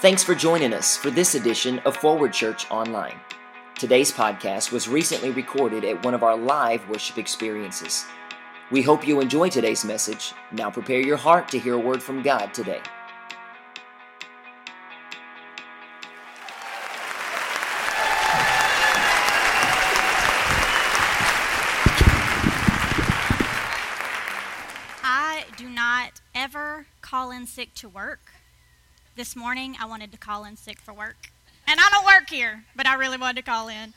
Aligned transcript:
Thanks 0.00 0.24
for 0.24 0.34
joining 0.34 0.72
us 0.72 0.96
for 0.96 1.10
this 1.10 1.34
edition 1.34 1.78
of 1.80 1.94
Forward 1.94 2.32
Church 2.32 2.70
Online. 2.70 3.20
Today's 3.78 4.10
podcast 4.10 4.72
was 4.72 4.88
recently 4.88 5.28
recorded 5.28 5.84
at 5.84 6.02
one 6.02 6.14
of 6.14 6.22
our 6.22 6.38
live 6.38 6.88
worship 6.88 7.18
experiences. 7.18 8.06
We 8.70 8.80
hope 8.80 9.06
you 9.06 9.20
enjoy 9.20 9.50
today's 9.50 9.84
message. 9.84 10.32
Now 10.52 10.70
prepare 10.70 11.00
your 11.00 11.18
heart 11.18 11.48
to 11.48 11.58
hear 11.58 11.74
a 11.74 11.78
word 11.78 12.02
from 12.02 12.22
God 12.22 12.54
today. 12.54 12.80
I 25.04 25.44
do 25.58 25.68
not 25.68 26.22
ever 26.34 26.86
call 27.02 27.32
in 27.32 27.46
sick 27.46 27.74
to 27.74 27.88
work. 27.90 28.32
This 29.16 29.34
morning, 29.34 29.76
I 29.78 29.86
wanted 29.86 30.12
to 30.12 30.18
call 30.18 30.44
in 30.44 30.56
sick 30.56 30.78
for 30.78 30.94
work. 30.94 31.30
And 31.66 31.80
I 31.80 31.88
don't 31.90 32.06
work 32.06 32.30
here, 32.30 32.64
but 32.76 32.86
I 32.86 32.94
really 32.94 33.18
wanted 33.18 33.44
to 33.44 33.50
call 33.50 33.68
in. 33.68 33.92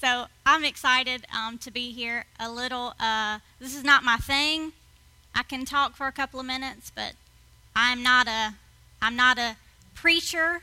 So 0.00 0.26
I'm 0.44 0.62
excited 0.64 1.24
um, 1.34 1.58
to 1.58 1.70
be 1.70 1.90
here. 1.90 2.26
A 2.38 2.50
little, 2.50 2.94
uh, 3.00 3.38
this 3.58 3.74
is 3.74 3.82
not 3.82 4.04
my 4.04 4.16
thing. 4.18 4.72
I 5.34 5.42
can 5.42 5.64
talk 5.64 5.96
for 5.96 6.06
a 6.06 6.12
couple 6.12 6.38
of 6.38 6.46
minutes, 6.46 6.92
but 6.94 7.14
I'm 7.74 8.02
not 8.02 8.28
a, 8.28 8.54
I'm 9.00 9.16
not 9.16 9.38
a 9.38 9.56
preacher. 9.94 10.62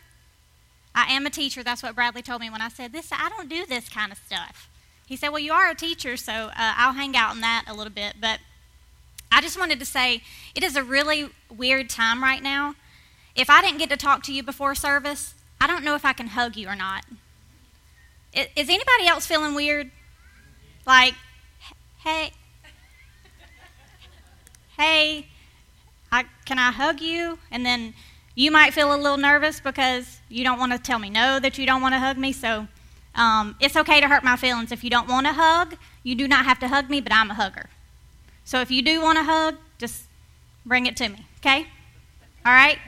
I 0.93 1.11
am 1.11 1.25
a 1.25 1.29
teacher. 1.29 1.63
That's 1.63 1.81
what 1.81 1.95
Bradley 1.95 2.21
told 2.21 2.41
me 2.41 2.49
when 2.49 2.61
I 2.61 2.69
said 2.69 2.91
this. 2.91 3.09
I 3.11 3.29
don't 3.29 3.49
do 3.49 3.65
this 3.65 3.89
kind 3.89 4.11
of 4.11 4.19
stuff. 4.19 4.69
He 5.05 5.15
said, 5.15 5.29
"Well, 5.29 5.39
you 5.39 5.53
are 5.53 5.69
a 5.69 5.75
teacher, 5.75 6.17
so 6.17 6.31
uh, 6.31 6.51
I'll 6.55 6.93
hang 6.93 7.15
out 7.15 7.33
in 7.33 7.41
that 7.41 7.65
a 7.67 7.73
little 7.73 7.93
bit." 7.93 8.15
But 8.21 8.39
I 9.31 9.41
just 9.41 9.57
wanted 9.57 9.79
to 9.79 9.85
say 9.85 10.21
it 10.53 10.63
is 10.63 10.75
a 10.75 10.83
really 10.83 11.29
weird 11.49 11.89
time 11.89 12.23
right 12.23 12.43
now. 12.43 12.75
If 13.39 13.49
I 13.49 13.61
didn't 13.61 13.77
get 13.77 13.89
to 13.89 13.95
talk 13.95 14.21
to 14.23 14.33
you 14.33 14.43
before 14.43 14.75
service, 14.75 15.33
I 15.61 15.67
don't 15.67 15.85
know 15.85 15.95
if 15.95 16.03
I 16.03 16.11
can 16.11 16.27
hug 16.27 16.57
you 16.57 16.67
or 16.67 16.75
not. 16.75 17.05
Is 18.33 18.67
anybody 18.67 19.07
else 19.07 19.25
feeling 19.25 19.55
weird? 19.55 19.91
Like, 20.85 21.13
hey, 21.99 22.31
hey, 24.77 25.27
I, 26.11 26.25
can 26.43 26.59
I 26.59 26.71
hug 26.71 26.99
you? 26.99 27.39
And 27.49 27.65
then 27.65 27.93
you 28.35 28.51
might 28.51 28.73
feel 28.73 28.93
a 28.93 28.97
little 28.97 29.15
nervous 29.15 29.61
because 29.61 30.19
you 30.27 30.43
don't 30.43 30.59
want 30.59 30.73
to 30.73 30.77
tell 30.77 30.99
me 30.99 31.09
no 31.09 31.39
that 31.39 31.57
you 31.57 31.65
don't 31.65 31.81
want 31.81 31.93
to 31.93 31.99
hug 31.99 32.17
me. 32.17 32.33
So 32.33 32.67
um, 33.15 33.55
it's 33.61 33.77
okay 33.77 34.01
to 34.01 34.09
hurt 34.09 34.23
my 34.23 34.35
feelings. 34.35 34.73
If 34.73 34.83
you 34.83 34.89
don't 34.89 35.07
want 35.07 35.27
to 35.27 35.33
hug, 35.33 35.77
you 36.03 36.13
do 36.13 36.27
not 36.27 36.43
have 36.43 36.59
to 36.59 36.67
hug 36.67 36.89
me, 36.89 36.99
but 36.99 37.13
I'm 37.13 37.31
a 37.31 37.35
hugger. 37.35 37.69
So 38.43 38.59
if 38.59 38.69
you 38.69 38.81
do 38.81 39.01
want 39.01 39.17
to 39.17 39.23
hug, 39.23 39.55
just 39.77 40.07
bring 40.65 40.87
it 40.87 40.97
to 40.97 41.07
me, 41.07 41.25
okay? 41.37 41.67
All 42.45 42.51
right? 42.51 42.79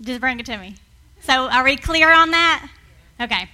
Just 0.00 0.20
bring 0.20 0.38
it 0.38 0.46
to 0.46 0.58
me. 0.58 0.74
So 1.20 1.48
are 1.48 1.64
we 1.64 1.76
clear 1.76 2.12
on 2.12 2.30
that? 2.30 2.68
Okay. 3.20 3.48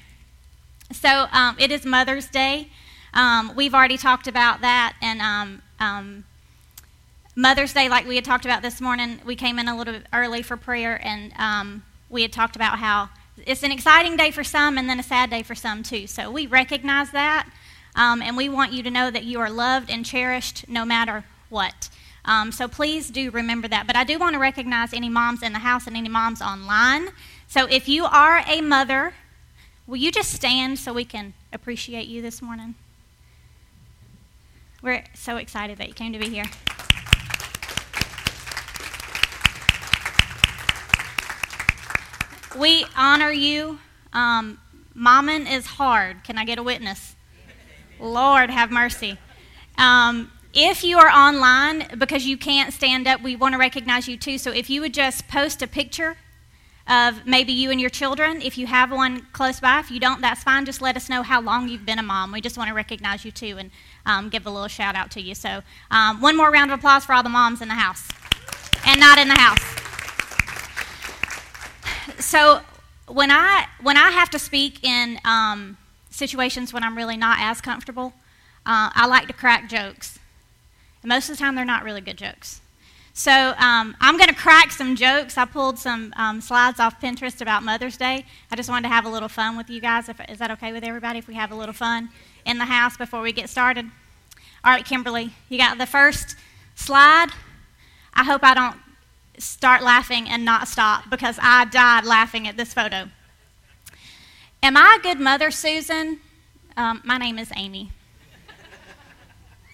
So 0.93 1.27
um, 1.33 1.57
it 1.59 1.71
is 1.71 1.87
Mother's 1.87 2.29
Day. 2.29 2.69
Um, 3.15 3.53
we've 3.55 3.75
already 3.75 3.97
talked 3.97 4.27
about 4.27 4.61
that, 4.63 4.95
and 5.03 5.21
um, 5.21 5.63
um, 5.81 6.25
Mother's 7.37 7.73
Day, 7.73 7.89
like 7.89 8.07
we 8.07 8.17
had 8.17 8.25
talked 8.25 8.45
about 8.45 8.63
this 8.63 8.81
morning, 8.81 9.21
we 9.25 9.37
came 9.37 9.59
in 9.59 9.69
a 9.69 9.77
little 9.77 9.95
bit 9.95 10.07
early 10.13 10.43
for 10.43 10.57
prayer, 10.57 11.01
and 11.03 11.33
um, 11.37 11.83
we 12.09 12.23
had 12.23 12.33
talked 12.33 12.57
about 12.57 12.79
how 12.79 13.11
it's 13.47 13.63
an 13.63 13.73
exciting 13.73 14.17
day 14.17 14.31
for 14.31 14.45
some 14.45 14.77
and 14.79 14.89
then 14.89 14.99
a 14.99 15.03
sad 15.03 15.31
day 15.31 15.43
for 15.43 15.55
some 15.55 15.83
too. 15.83 16.07
So 16.07 16.31
we 16.31 16.47
recognize 16.47 17.11
that, 17.13 17.49
um, 17.95 18.23
and 18.23 18.37
we 18.37 18.49
want 18.49 18.73
you 18.73 18.83
to 18.83 18.91
know 18.91 19.11
that 19.11 19.25
you 19.25 19.41
are 19.41 19.51
loved 19.51 19.91
and 19.91 20.05
cherished 20.05 20.69
no 20.69 20.85
matter 20.85 21.25
what. 21.49 21.89
Um, 22.25 22.53
so 22.53 22.69
please 22.69 23.11
do 23.11 23.31
remember 23.31 23.69
that. 23.69 23.87
But 23.87 23.97
I 23.97 24.05
do 24.05 24.19
want 24.19 24.35
to 24.35 24.39
recognize 24.39 24.93
any 24.93 25.09
moms 25.09 25.43
in 25.43 25.53
the 25.53 25.59
house 25.61 25.87
and 25.87 25.97
any 25.97 26.09
moms 26.09 26.41
online. 26.41 27.09
So 27.49 27.67
if 27.67 27.89
you 27.89 28.05
are 28.05 28.43
a 28.47 28.61
mother, 28.61 29.15
will 29.87 29.97
you 29.97 30.13
just 30.13 30.33
stand 30.33 30.79
so 30.79 30.93
we 30.93 31.05
can 31.05 31.35
appreciate 31.53 32.07
you 32.07 32.23
this 32.23 32.41
morning? 32.41 32.75
We're 34.83 35.05
so 35.15 35.37
excited 35.37 35.79
that 35.79 35.89
you 35.89 35.95
came 35.95 36.13
to 36.13 36.19
be 36.19 36.29
here. 36.29 36.47
We 42.59 42.85
honor 42.97 43.31
you. 43.31 43.79
Um, 44.13 44.59
Momming 44.97 45.51
is 45.51 45.67
hard. 45.67 46.23
Can 46.23 46.37
I 46.37 46.45
get 46.45 46.59
a 46.59 46.63
witness? 46.63 47.17
Lord, 47.99 48.51
have 48.51 48.71
mercy. 48.71 49.19
Um, 49.79 50.31
if 50.55 50.85
you 50.85 50.99
are 50.99 51.09
online 51.09 51.89
because 51.99 52.27
you 52.27 52.37
can't 52.37 52.73
stand 52.73 53.07
up, 53.07 53.23
we 53.23 53.37
want 53.37 53.55
to 53.55 53.59
recognize 53.59 54.09
you 54.09 54.17
too. 54.17 54.39
So 54.39 54.51
if 54.53 54.69
you 54.69 54.81
would 54.83 54.95
just 54.95 55.29
post 55.29 55.63
a 55.63 55.67
picture 55.67 56.17
of 56.89 57.25
maybe 57.27 57.53
you 57.53 57.71
and 57.71 57.81
your 57.81 57.91
children, 57.91 58.43
if 58.43 58.59
you 58.59 58.67
have 58.67 58.91
one 58.91 59.27
close 59.33 59.61
by. 59.61 59.79
If 59.79 59.91
you 59.91 60.01
don't, 60.01 60.21
that's 60.21 60.43
fine. 60.43 60.65
Just 60.65 60.83
let 60.83 60.97
us 60.97 61.09
know 61.09 61.23
how 61.23 61.41
long 61.41 61.69
you've 61.69 61.87
been 61.87 61.99
a 61.99 62.03
mom. 62.03 62.33
We 62.33 62.41
just 62.41 62.59
want 62.59 62.69
to 62.69 62.75
recognize 62.75 63.25
you 63.25 63.31
too 63.31 63.57
and 63.59 63.71
um, 64.05 64.29
give 64.29 64.47
a 64.47 64.51
little 64.51 64.69
shout 64.69 64.95
out 64.95 65.11
to 65.13 65.21
you. 65.21 65.35
So 65.35 65.63
um, 65.91 66.21
one 66.21 66.37
more 66.37 66.51
round 66.51 66.73
of 66.73 66.79
applause 66.79 67.05
for 67.05 67.13
all 67.13 67.23
the 67.23 67.29
moms 67.29 67.63
in 67.63 67.69
the 67.69 67.75
house 67.75 68.09
and 68.85 68.99
not 68.99 69.19
in 69.19 69.29
the 69.29 69.35
house. 69.35 69.61
So 72.19 72.61
when 73.07 73.31
I 73.31 73.67
when 73.81 73.97
I 73.97 74.11
have 74.11 74.31
to 74.31 74.39
speak 74.39 74.85
in 74.85 75.19
um, 75.25 75.77
situations 76.11 76.73
when 76.73 76.83
I'm 76.83 76.97
really 76.97 77.17
not 77.17 77.39
as 77.41 77.61
comfortable, 77.61 78.13
uh, 78.67 78.91
I 78.93 79.07
like 79.07 79.29
to 79.29 79.33
crack 79.33 79.69
jokes. 79.69 80.19
And 81.03 81.09
most 81.09 81.29
of 81.29 81.37
the 81.37 81.43
time, 81.43 81.55
they're 81.55 81.65
not 81.65 81.85
really 81.85 82.01
good 82.01 82.17
jokes. 82.17 82.61
So 83.15 83.55
um, 83.59 83.95
I'm 84.01 84.17
going 84.17 84.31
to 84.31 84.35
crack 84.35 84.73
some 84.73 84.97
jokes. 84.97 85.37
I 85.37 85.45
pulled 85.45 85.79
some 85.79 86.15
um, 86.17 86.41
slides 86.41 86.81
off 86.81 86.99
Pinterest 87.01 87.43
about 87.43 87.63
Mother's 87.63 87.99
Day. 87.99 88.25
I 88.51 88.57
just 88.57 88.71
wanted 88.71 88.89
to 88.89 88.95
have 88.95 89.05
a 89.05 89.11
little 89.11 89.29
fun 89.29 89.57
with 89.57 89.69
you 89.69 89.81
guys. 89.81 90.09
If, 90.09 90.19
is 90.31 90.39
that 90.39 90.51
okay 90.53 90.73
with 90.73 90.83
everybody 90.83 91.19
if 91.19 91.29
we 91.29 91.35
have 91.35 91.53
a 91.53 91.55
little 91.55 91.75
fun 91.75 92.09
in 92.47 92.57
the 92.59 92.65
house 92.65 92.97
before 92.97 93.21
we 93.21 93.33
get 93.33 93.51
started? 93.51 93.85
All 94.65 94.73
right, 94.73 94.85
Kimberly, 94.85 95.33
you 95.51 95.59
got 95.59 95.77
the 95.77 95.87
first 95.87 96.37
slide. 96.75 97.29
I 98.15 98.25
hope 98.25 98.43
I 98.43 98.55
don't 98.55 98.77
start 99.39 99.83
laughing 99.83 100.29
and 100.29 100.45
not 100.45 100.69
stop 100.69 101.11
because 101.11 101.39
I 101.43 101.67
died 101.67 102.05
laughing 102.05 102.49
at 102.49 102.57
this 102.57 102.73
photo. 102.73 103.09
Am 104.63 104.77
I 104.77 104.99
a 104.99 105.03
good 105.03 105.19
mother, 105.19 105.51
Susan? 105.51 106.21
Um, 106.77 107.03
my 107.05 107.19
name 107.19 107.39
is 107.39 107.51
Amy. 107.57 107.91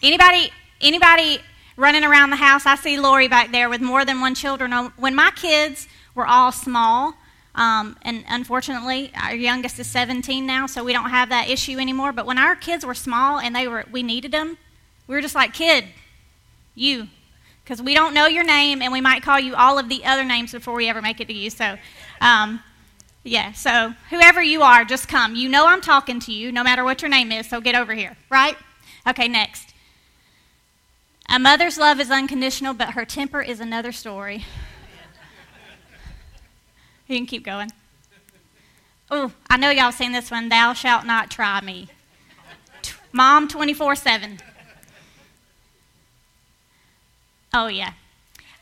Anybody? 0.02 0.50
Anybody 0.80 1.40
running 1.76 2.04
around 2.04 2.30
the 2.30 2.36
house? 2.36 2.66
I 2.66 2.76
see 2.76 2.98
Lori 2.98 3.28
back 3.28 3.50
there 3.50 3.68
with 3.68 3.80
more 3.80 4.04
than 4.04 4.20
one 4.20 4.34
children. 4.34 4.72
When 4.96 5.14
my 5.14 5.30
kids 5.32 5.88
were 6.14 6.26
all 6.26 6.52
small, 6.52 7.14
um, 7.54 7.96
and 8.02 8.24
unfortunately, 8.28 9.10
our 9.20 9.34
youngest 9.34 9.80
is 9.80 9.88
17 9.88 10.46
now, 10.46 10.66
so 10.66 10.84
we 10.84 10.92
don't 10.92 11.10
have 11.10 11.30
that 11.30 11.50
issue 11.50 11.78
anymore. 11.78 12.12
But 12.12 12.26
when 12.26 12.38
our 12.38 12.54
kids 12.54 12.86
were 12.86 12.94
small 12.94 13.40
and 13.40 13.54
they 13.56 13.66
were, 13.66 13.84
we 13.90 14.04
needed 14.04 14.30
them, 14.30 14.56
we 15.08 15.16
were 15.16 15.20
just 15.20 15.34
like, 15.34 15.54
kid, 15.54 15.86
you, 16.76 17.08
because 17.64 17.82
we 17.82 17.94
don't 17.94 18.14
know 18.14 18.26
your 18.26 18.44
name, 18.44 18.80
and 18.80 18.92
we 18.92 19.00
might 19.00 19.24
call 19.24 19.40
you 19.40 19.56
all 19.56 19.78
of 19.78 19.88
the 19.88 20.04
other 20.04 20.24
names 20.24 20.52
before 20.52 20.74
we 20.74 20.88
ever 20.88 21.02
make 21.02 21.20
it 21.20 21.26
to 21.26 21.34
you. 21.34 21.50
So, 21.50 21.76
um, 22.20 22.62
yeah, 23.24 23.50
so 23.52 23.92
whoever 24.10 24.40
you 24.40 24.62
are, 24.62 24.84
just 24.84 25.08
come. 25.08 25.34
You 25.34 25.48
know 25.48 25.66
I'm 25.66 25.80
talking 25.80 26.20
to 26.20 26.32
you, 26.32 26.52
no 26.52 26.62
matter 26.62 26.84
what 26.84 27.02
your 27.02 27.08
name 27.08 27.32
is, 27.32 27.48
so 27.48 27.60
get 27.60 27.74
over 27.74 27.94
here, 27.94 28.16
right? 28.30 28.56
Okay, 29.08 29.26
next. 29.26 29.67
A 31.28 31.38
mother's 31.38 31.76
love 31.76 32.00
is 32.00 32.10
unconditional, 32.10 32.72
but 32.72 32.90
her 32.90 33.04
temper 33.04 33.42
is 33.42 33.60
another 33.60 33.92
story. 33.92 34.46
you 37.06 37.16
can 37.16 37.26
keep 37.26 37.44
going. 37.44 37.70
Oh, 39.10 39.32
I 39.48 39.56
know 39.56 39.70
y'all 39.70 39.92
seen 39.92 40.12
this 40.12 40.30
one. 40.30 40.48
Thou 40.48 40.72
shalt 40.72 41.04
not 41.04 41.30
try 41.30 41.60
me. 41.60 41.88
T- 42.82 42.94
Mom 43.12 43.46
24 43.46 43.94
7. 43.94 44.38
Oh, 47.54 47.66
yeah. 47.66 47.92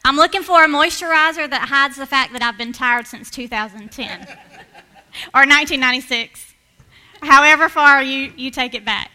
I'm 0.05 0.16
looking 0.16 0.43
for 0.43 0.65
a 0.65 0.69
moisturizer 0.69 1.50
that 1.50 1.69
hides 1.69 1.97
the 1.97 2.06
fact 2.06 2.32
that 2.32 2.43
I've 2.43 2.59
been 2.59 2.72
tired 2.72 3.06
since 3.06 3.31
2010 3.31 4.20
or 5.35 5.41
1996. 5.43 6.55
However 7.23 7.69
far 7.69 8.02
you, 8.02 8.32
you 8.37 8.50
take 8.50 8.75
it 8.75 8.85
back. 8.85 9.11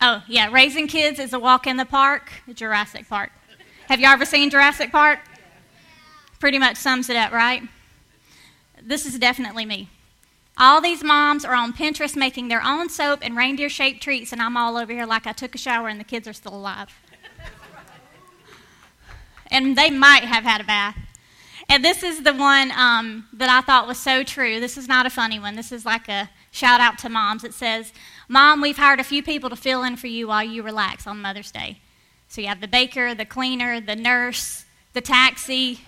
Oh, 0.00 0.22
yeah, 0.28 0.50
raising 0.52 0.86
kids 0.86 1.18
is 1.18 1.32
a 1.32 1.38
walk 1.38 1.66
in 1.66 1.76
the 1.76 1.84
park, 1.84 2.30
Jurassic 2.52 3.08
Park. 3.08 3.30
Have 3.88 4.00
you 4.00 4.06
ever 4.06 4.24
seen 4.24 4.50
Jurassic 4.50 4.90
Park? 4.90 5.20
Pretty 6.40 6.58
much 6.58 6.76
sums 6.76 7.08
it 7.08 7.16
up, 7.16 7.32
right? 7.32 7.62
This 8.82 9.06
is 9.06 9.18
definitely 9.18 9.64
me. 9.64 9.88
All 10.56 10.80
these 10.80 11.02
moms 11.02 11.44
are 11.44 11.54
on 11.54 11.72
Pinterest 11.72 12.14
making 12.14 12.48
their 12.48 12.62
own 12.62 12.88
soap 12.88 13.20
and 13.22 13.36
reindeer 13.36 13.68
shaped 13.68 14.02
treats, 14.02 14.32
and 14.32 14.40
I'm 14.40 14.56
all 14.56 14.76
over 14.76 14.92
here 14.92 15.06
like 15.06 15.26
I 15.26 15.32
took 15.32 15.54
a 15.54 15.58
shower 15.58 15.88
and 15.88 15.98
the 15.98 16.04
kids 16.04 16.28
are 16.28 16.32
still 16.32 16.54
alive. 16.54 16.90
and 19.50 19.76
they 19.76 19.90
might 19.90 20.24
have 20.24 20.44
had 20.44 20.60
a 20.60 20.64
bath. 20.64 20.96
And 21.68 21.84
this 21.84 22.02
is 22.02 22.22
the 22.22 22.34
one 22.34 22.70
um, 22.72 23.26
that 23.32 23.48
I 23.48 23.62
thought 23.62 23.86
was 23.86 23.98
so 23.98 24.22
true. 24.22 24.60
This 24.60 24.76
is 24.76 24.86
not 24.86 25.06
a 25.06 25.10
funny 25.10 25.38
one. 25.38 25.56
This 25.56 25.72
is 25.72 25.84
like 25.84 26.08
a 26.08 26.30
shout 26.50 26.80
out 26.80 26.98
to 26.98 27.08
moms. 27.08 27.42
It 27.42 27.54
says, 27.54 27.92
Mom, 28.28 28.60
we've 28.60 28.76
hired 28.76 29.00
a 29.00 29.04
few 29.04 29.22
people 29.22 29.50
to 29.50 29.56
fill 29.56 29.84
in 29.84 29.96
for 29.96 30.06
you 30.06 30.28
while 30.28 30.42
you 30.42 30.62
relax 30.62 31.06
on 31.06 31.20
Mother's 31.20 31.50
Day. 31.50 31.80
So 32.28 32.40
you 32.40 32.48
have 32.48 32.60
the 32.60 32.68
baker, 32.68 33.14
the 33.14 33.24
cleaner, 33.24 33.80
the 33.80 33.94
nurse, 33.94 34.64
the 34.94 35.00
taxi. 35.00 35.80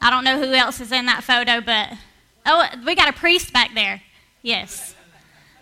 I 0.00 0.10
don't 0.10 0.24
know 0.24 0.38
who 0.38 0.52
else 0.52 0.80
is 0.80 0.92
in 0.92 1.06
that 1.06 1.24
photo, 1.24 1.60
but 1.60 1.92
oh, 2.44 2.68
we 2.84 2.94
got 2.94 3.08
a 3.08 3.12
priest 3.12 3.52
back 3.52 3.74
there. 3.74 4.02
Yes. 4.42 4.94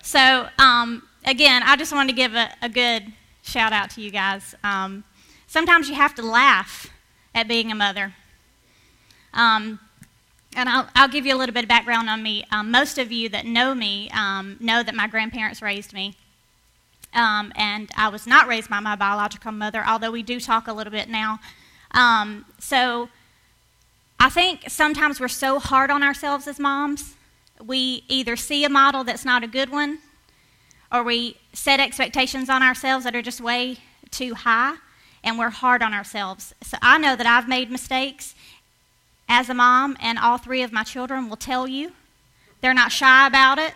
So, 0.02 0.48
um, 0.58 1.02
again, 1.24 1.62
I 1.62 1.76
just 1.76 1.92
wanted 1.92 2.10
to 2.10 2.16
give 2.16 2.34
a, 2.34 2.50
a, 2.60 2.68
good 2.68 3.12
shout 3.42 3.72
out 3.72 3.90
to 3.90 4.02
you 4.02 4.10
guys. 4.10 4.54
Um, 4.62 5.04
sometimes 5.46 5.88
you 5.88 5.94
have 5.94 6.14
to 6.16 6.22
laugh 6.22 6.90
at 7.34 7.48
being 7.48 7.72
a 7.72 7.74
mother. 7.74 8.14
Um, 9.32 9.78
and 10.54 10.68
I'll, 10.68 10.88
I'll, 10.94 11.08
give 11.08 11.26
you 11.26 11.34
a 11.34 11.38
little 11.38 11.52
bit 11.52 11.64
of 11.64 11.68
background 11.68 12.08
on 12.08 12.22
me. 12.22 12.44
Um, 12.50 12.70
most 12.70 12.98
of 12.98 13.10
you 13.10 13.28
that 13.30 13.44
know 13.46 13.74
me 13.74 14.10
um, 14.10 14.56
know 14.60 14.82
that 14.82 14.94
my 14.94 15.06
grandparents 15.06 15.60
raised 15.60 15.92
me. 15.92 16.14
Um, 17.12 17.52
and 17.54 17.90
I 17.96 18.08
was 18.08 18.26
not 18.26 18.48
raised 18.48 18.68
by 18.68 18.80
my 18.80 18.96
biological 18.96 19.52
mother, 19.52 19.84
although 19.86 20.10
we 20.10 20.22
do 20.22 20.40
talk 20.40 20.66
a 20.66 20.72
little 20.72 20.90
bit 20.90 21.08
now. 21.08 21.38
Um, 21.92 22.44
so 22.58 23.08
I 24.18 24.28
think 24.28 24.64
sometimes 24.68 25.20
we're 25.20 25.28
so 25.28 25.58
hard 25.58 25.90
on 25.90 26.02
ourselves 26.02 26.48
as 26.48 26.58
moms. 26.58 27.14
We 27.62 28.04
either 28.08 28.36
see 28.36 28.64
a 28.64 28.68
model 28.68 29.04
that's 29.04 29.24
not 29.24 29.44
a 29.44 29.46
good 29.46 29.70
one, 29.70 29.98
or 30.90 31.04
we 31.04 31.36
set 31.52 31.78
expectations 31.78 32.48
on 32.48 32.62
ourselves 32.62 33.04
that 33.04 33.14
are 33.14 33.22
just 33.22 33.40
way 33.40 33.78
too 34.10 34.34
high, 34.34 34.76
and 35.22 35.38
we're 35.38 35.50
hard 35.50 35.82
on 35.82 35.94
ourselves. 35.94 36.54
So 36.62 36.78
I 36.82 36.98
know 36.98 37.14
that 37.14 37.26
I've 37.26 37.48
made 37.48 37.70
mistakes 37.70 38.34
as 39.28 39.48
a 39.48 39.54
mom, 39.54 39.96
and 40.00 40.18
all 40.18 40.38
three 40.38 40.62
of 40.62 40.72
my 40.72 40.82
children 40.82 41.28
will 41.28 41.36
tell 41.36 41.66
you. 41.66 41.92
They're 42.60 42.74
not 42.74 42.92
shy 42.92 43.26
about 43.26 43.58
it. 43.58 43.74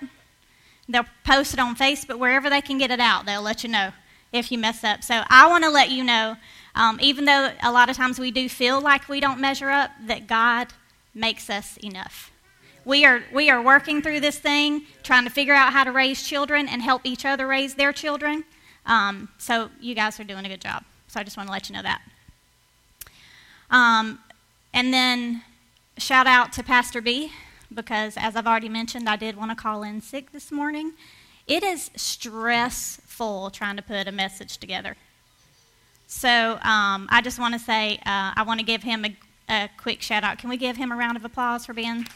They'll 0.89 1.07
post 1.25 1.53
it 1.53 1.61
on 1.61 1.77
Facebook, 1.77 2.19
wherever 2.19 2.49
they 2.49 2.63
can 2.63 2.79
get 2.79 2.91
it 2.91 3.01
out, 3.01 3.27
they'll 3.27 3.43
let 3.43 3.63
you 3.63 3.69
know 3.69 3.93
if 4.33 4.51
you 4.51 4.59
mess 4.59 4.83
up. 4.85 5.03
So 5.03 5.23
I 5.29 5.47
want 5.47 5.65
to 5.65 5.71
let 5.71 5.91
you 5.91 6.03
know, 6.03 6.37
um, 6.75 6.99
even 7.01 7.25
though 7.27 7.53
a 7.63 7.71
lot 7.71 7.91
of 7.91 7.97
times 7.97 8.19
we 8.19 8.31
do 8.31 8.49
feel 8.49 8.81
like 8.81 9.09
we 9.09 9.21
don't 9.21 9.41
measure 9.41 9.71
up, 9.71 9.91
that 10.07 10.27
God 10.27 10.69
makes 11.15 11.51
us 11.51 11.77
enough. 11.79 12.31
We 12.85 13.05
are, 13.05 13.23
we 13.33 13.51
are 13.51 13.61
working 13.61 14.01
through 14.01 14.21
this 14.21 14.39
thing, 14.39 14.83
trying 15.03 15.25
to 15.25 15.31
figure 15.31 15.55
out 15.55 15.73
how 15.73 15.85
to 15.85 15.93
raise 15.93 16.23
children 16.23 16.69
and 16.69 16.81
help 16.81 17.03
each 17.05 17.27
other 17.27 17.47
raise 17.47 17.75
their 17.75 17.93
children. 17.93 18.45
Um, 18.87 19.29
so 19.37 19.71
you 19.81 19.95
guys 19.95 20.19
are 20.21 20.25
doing 20.25 20.47
a 20.47 20.49
good 20.49 20.63
job. 20.63 20.85
So 21.09 21.21
I 21.21 21.23
just 21.23 21.37
want 21.37 21.49
to 21.49 21.53
let 21.53 21.69
you 21.69 21.75
know 21.75 21.83
that. 21.83 22.01
Um, 23.71 24.19
and 24.79 24.95
then 24.95 25.43
shout 25.97 26.29
out 26.29 26.53
to 26.53 26.63
Pastor 26.63 27.01
B, 27.01 27.33
because 27.75 28.17
as 28.17 28.37
I've 28.37 28.47
already 28.47 28.69
mentioned, 28.69 29.09
I 29.09 29.17
did 29.17 29.37
want 29.37 29.51
to 29.51 29.57
call 29.57 29.83
in 29.83 30.01
sick 30.01 30.31
this 30.31 30.53
morning. 30.53 30.93
It 31.49 31.65
is 31.65 31.91
stressful 31.97 33.51
trying 33.51 33.75
to 33.75 33.83
put 33.83 34.07
a 34.07 34.13
message 34.13 34.59
together. 34.59 34.95
So 36.07 36.61
um, 36.63 37.09
I 37.11 37.21
just 37.25 37.41
want 37.41 37.55
to 37.55 37.59
say, 37.59 37.97
uh, 38.07 38.35
I 38.37 38.45
want 38.47 38.61
to 38.61 38.65
give 38.65 38.85
him 38.85 39.05
a, 39.05 39.17
a 39.49 39.69
quick 39.79 40.01
shout 40.01 40.23
out. 40.23 40.39
Can 40.39 40.49
we 40.49 40.57
give 40.57 40.77
him 40.77 40.93
a 40.93 40.97
round 40.97 41.17
of 41.17 41.25
applause 41.25 41.67
for 41.67 41.73
being 41.73 42.07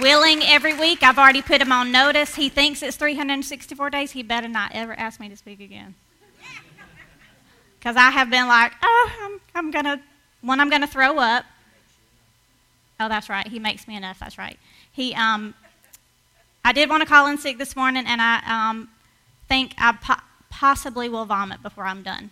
willing 0.00 0.42
every 0.42 0.72
week? 0.72 1.02
I've 1.02 1.18
already 1.18 1.42
put 1.42 1.60
him 1.60 1.70
on 1.70 1.92
notice. 1.92 2.36
He 2.36 2.48
thinks 2.48 2.82
it's 2.82 2.96
364 2.96 3.90
days. 3.90 4.12
He 4.12 4.22
better 4.22 4.48
not 4.48 4.70
ever 4.72 4.98
ask 4.98 5.20
me 5.20 5.28
to 5.28 5.36
speak 5.36 5.60
again. 5.60 5.96
Because 7.84 7.98
I 7.98 8.10
have 8.10 8.30
been 8.30 8.48
like, 8.48 8.72
oh, 8.82 9.10
I'm, 9.20 9.40
I'm 9.54 9.70
going 9.70 9.84
to, 9.84 10.00
when 10.40 10.58
I'm 10.58 10.70
going 10.70 10.80
to 10.80 10.86
throw 10.86 11.18
up. 11.18 11.44
Oh, 12.98 13.10
that's 13.10 13.28
right. 13.28 13.46
He 13.46 13.58
makes 13.58 13.86
me 13.86 13.94
enough. 13.94 14.18
That's 14.18 14.38
right. 14.38 14.58
He, 14.90 15.14
um, 15.14 15.52
I 16.64 16.72
did 16.72 16.88
want 16.88 17.02
to 17.02 17.06
call 17.06 17.26
in 17.26 17.36
sick 17.36 17.58
this 17.58 17.76
morning, 17.76 18.04
and 18.06 18.22
I 18.22 18.40
um, 18.46 18.88
think 19.50 19.74
I 19.76 19.92
po- 19.92 20.22
possibly 20.48 21.10
will 21.10 21.26
vomit 21.26 21.62
before 21.62 21.84
I'm 21.84 22.02
done. 22.02 22.30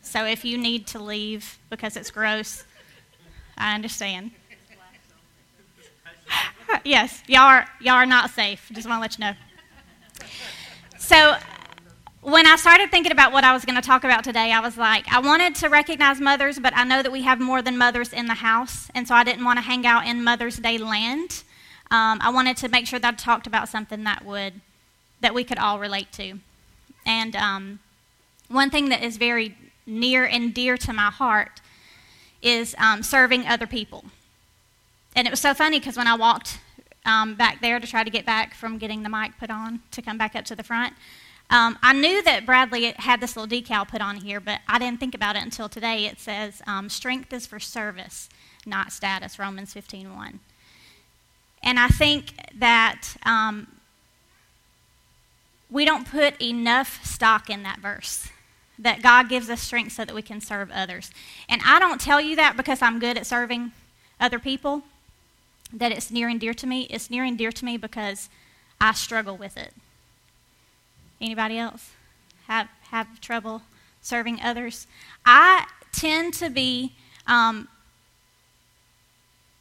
So 0.00 0.24
if 0.24 0.42
you 0.42 0.56
need 0.56 0.86
to 0.86 0.98
leave 0.98 1.58
because 1.68 1.94
it's 1.94 2.10
gross, 2.10 2.64
I 3.58 3.74
understand. 3.74 4.30
yes, 6.86 7.22
y'all 7.26 7.42
are, 7.42 7.68
y'all 7.78 7.92
are 7.92 8.06
not 8.06 8.30
safe. 8.30 8.70
Just 8.72 8.88
want 8.88 8.96
to 8.96 9.02
let 9.02 9.18
you 9.18 9.24
know. 9.26 10.28
So 10.98 11.36
when 12.30 12.46
I 12.46 12.56
started 12.56 12.90
thinking 12.90 13.12
about 13.12 13.32
what 13.32 13.42
I 13.42 13.54
was 13.54 13.64
going 13.64 13.76
to 13.76 13.82
talk 13.82 14.04
about 14.04 14.22
today, 14.22 14.52
I 14.52 14.60
was 14.60 14.76
like, 14.76 15.10
I 15.10 15.18
wanted 15.18 15.54
to 15.56 15.68
recognize 15.68 16.20
mothers, 16.20 16.58
but 16.58 16.76
I 16.76 16.84
know 16.84 17.02
that 17.02 17.10
we 17.10 17.22
have 17.22 17.40
more 17.40 17.62
than 17.62 17.78
mothers 17.78 18.12
in 18.12 18.26
the 18.26 18.34
house, 18.34 18.90
and 18.94 19.08
so 19.08 19.14
I 19.14 19.24
didn't 19.24 19.44
want 19.44 19.56
to 19.58 19.62
hang 19.62 19.86
out 19.86 20.06
in 20.06 20.22
Mother's 20.22 20.58
Day 20.58 20.76
land. 20.76 21.42
Um, 21.90 22.18
I 22.20 22.30
wanted 22.30 22.58
to 22.58 22.68
make 22.68 22.86
sure 22.86 22.98
that 22.98 23.14
I 23.14 23.16
talked 23.16 23.46
about 23.46 23.68
something 23.68 24.04
that 24.04 24.24
would 24.24 24.60
that 25.20 25.34
we 25.34 25.42
could 25.42 25.58
all 25.58 25.80
relate 25.80 26.12
to. 26.12 26.38
And 27.04 27.34
um, 27.34 27.78
one 28.48 28.70
thing 28.70 28.90
that 28.90 29.02
is 29.02 29.16
very 29.16 29.56
near 29.86 30.24
and 30.24 30.54
dear 30.54 30.76
to 30.76 30.92
my 30.92 31.10
heart 31.10 31.60
is 32.40 32.76
um, 32.78 33.02
serving 33.02 33.46
other 33.46 33.66
people. 33.66 34.04
And 35.16 35.26
it 35.26 35.30
was 35.30 35.40
so 35.40 35.54
funny 35.54 35.80
because 35.80 35.96
when 35.96 36.06
I 36.06 36.14
walked 36.14 36.60
um, 37.04 37.34
back 37.34 37.60
there 37.60 37.80
to 37.80 37.86
try 37.86 38.04
to 38.04 38.10
get 38.10 38.24
back 38.24 38.54
from 38.54 38.78
getting 38.78 39.02
the 39.02 39.08
mic 39.08 39.32
put 39.40 39.50
on 39.50 39.80
to 39.90 40.02
come 40.02 40.18
back 40.18 40.36
up 40.36 40.44
to 40.44 40.54
the 40.54 40.62
front, 40.62 40.94
um, 41.50 41.78
I 41.82 41.94
knew 41.94 42.22
that 42.22 42.44
Bradley 42.44 42.92
had 42.98 43.20
this 43.20 43.36
little 43.36 43.48
decal 43.48 43.88
put 43.88 44.02
on 44.02 44.16
here, 44.16 44.38
but 44.38 44.60
I 44.68 44.78
didn't 44.78 45.00
think 45.00 45.14
about 45.14 45.36
it 45.36 45.42
until 45.42 45.68
today. 45.68 46.04
It 46.04 46.20
says, 46.20 46.60
um, 46.66 46.88
"Strength 46.88 47.32
is 47.32 47.46
for 47.46 47.58
service, 47.58 48.28
not 48.66 48.92
status." 48.92 49.38
Romans 49.38 49.72
15:1. 49.72 50.40
And 51.62 51.78
I 51.80 51.88
think 51.88 52.34
that 52.54 53.16
um, 53.24 53.66
we 55.70 55.84
don't 55.84 56.06
put 56.06 56.40
enough 56.40 57.04
stock 57.04 57.50
in 57.50 57.62
that 57.62 57.80
verse. 57.80 58.28
That 58.78 59.02
God 59.02 59.28
gives 59.28 59.50
us 59.50 59.60
strength 59.60 59.92
so 59.92 60.04
that 60.04 60.14
we 60.14 60.22
can 60.22 60.40
serve 60.40 60.70
others. 60.70 61.10
And 61.48 61.60
I 61.66 61.80
don't 61.80 62.00
tell 62.00 62.20
you 62.20 62.36
that 62.36 62.56
because 62.56 62.80
I'm 62.80 63.00
good 63.00 63.18
at 63.18 63.26
serving 63.26 63.72
other 64.20 64.38
people, 64.38 64.82
that 65.72 65.90
it's 65.92 66.10
near 66.10 66.28
and 66.28 66.38
dear 66.38 66.54
to 66.54 66.66
me. 66.66 66.82
It's 66.82 67.10
near 67.10 67.24
and 67.24 67.36
dear 67.36 67.50
to 67.50 67.64
me 67.64 67.76
because 67.76 68.28
I 68.80 68.92
struggle 68.92 69.36
with 69.36 69.56
it. 69.56 69.74
Anybody 71.20 71.58
else 71.58 71.90
have 72.46 72.68
have 72.90 73.20
trouble 73.20 73.62
serving 74.00 74.40
others? 74.40 74.86
I 75.24 75.66
tend 75.92 76.34
to 76.34 76.48
be 76.48 76.94
um, 77.26 77.68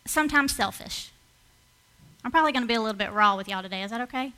sometimes 0.06 0.56
selfish. 0.56 1.12
I'm 2.24 2.31
probably 2.31 2.51
going 2.51 2.63
to 2.63 2.68
be 2.68 2.74
a 2.74 2.81
little 2.81 2.98
bit 2.98 3.12
raw 3.12 3.36
with 3.36 3.48
y'all 3.48 3.62
today. 3.62 3.83
Is 3.83 3.92
that 3.92 4.01
okay? 4.01 4.33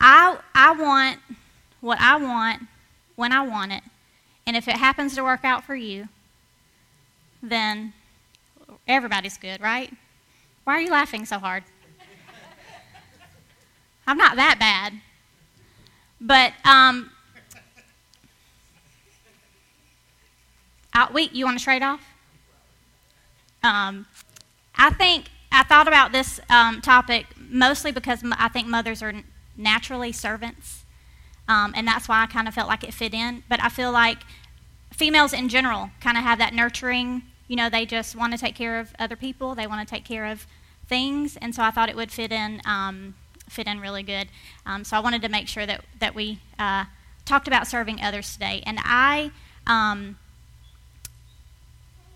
I 0.00 0.38
I 0.54 0.72
want 0.72 1.18
what 1.80 2.00
I 2.00 2.16
want 2.16 2.62
when 3.16 3.32
I 3.32 3.46
want 3.46 3.72
it, 3.72 3.82
and 4.46 4.56
if 4.56 4.68
it 4.68 4.76
happens 4.76 5.14
to 5.14 5.22
work 5.22 5.44
out 5.44 5.64
for 5.64 5.74
you, 5.74 6.08
then 7.42 7.92
everybody's 8.88 9.36
good, 9.36 9.60
right? 9.60 9.92
Why 10.64 10.74
are 10.74 10.80
you 10.80 10.90
laughing 10.90 11.26
so 11.26 11.38
hard? 11.38 11.64
I'm 14.06 14.18
not 14.18 14.36
that 14.36 14.58
bad. 14.58 14.94
But 16.24 16.54
um, 16.64 17.10
you 21.34 21.44
want 21.44 21.58
to 21.58 21.64
trade 21.64 21.82
off? 21.82 22.00
Um, 23.62 24.06
I 24.76 24.90
think 24.90 25.26
I 25.50 25.64
thought 25.64 25.88
about 25.88 26.12
this 26.12 26.40
um, 26.48 26.80
topic 26.80 27.26
mostly 27.36 27.92
because 27.92 28.22
I 28.38 28.48
think 28.48 28.68
mothers 28.68 29.02
are 29.02 29.12
naturally 29.56 30.12
servants, 30.12 30.84
um, 31.48 31.72
and 31.76 31.86
that's 31.86 32.08
why 32.08 32.22
I 32.22 32.26
kind 32.26 32.48
of 32.48 32.54
felt 32.54 32.68
like 32.68 32.84
it 32.84 32.94
fit 32.94 33.14
in. 33.14 33.42
But 33.48 33.62
I 33.62 33.68
feel 33.68 33.92
like 33.92 34.18
females 34.92 35.32
in 35.32 35.48
general 35.48 35.90
kind 36.00 36.16
of 36.16 36.24
have 36.24 36.38
that 36.38 36.54
nurturing. 36.54 37.22
You 37.48 37.56
know, 37.56 37.68
they 37.68 37.84
just 37.84 38.16
want 38.16 38.32
to 38.32 38.38
take 38.38 38.54
care 38.54 38.80
of 38.80 38.94
other 38.98 39.16
people. 39.16 39.54
They 39.54 39.66
want 39.66 39.86
to 39.86 39.94
take 39.94 40.04
care 40.04 40.26
of 40.26 40.46
things, 40.86 41.36
and 41.36 41.54
so 41.54 41.62
I 41.62 41.70
thought 41.70 41.88
it 41.88 41.96
would 41.96 42.12
fit 42.12 42.32
in 42.32 42.60
um, 42.64 43.14
fit 43.48 43.66
in 43.66 43.80
really 43.80 44.02
good. 44.02 44.28
Um, 44.66 44.84
so 44.84 44.96
I 44.96 45.00
wanted 45.00 45.22
to 45.22 45.28
make 45.28 45.48
sure 45.48 45.66
that, 45.66 45.84
that 46.00 46.14
we 46.14 46.38
uh, 46.58 46.84
talked 47.24 47.48
about 47.48 47.66
serving 47.66 48.00
others 48.00 48.32
today. 48.32 48.62
And 48.66 48.78
I 48.82 49.30
um, 49.66 50.16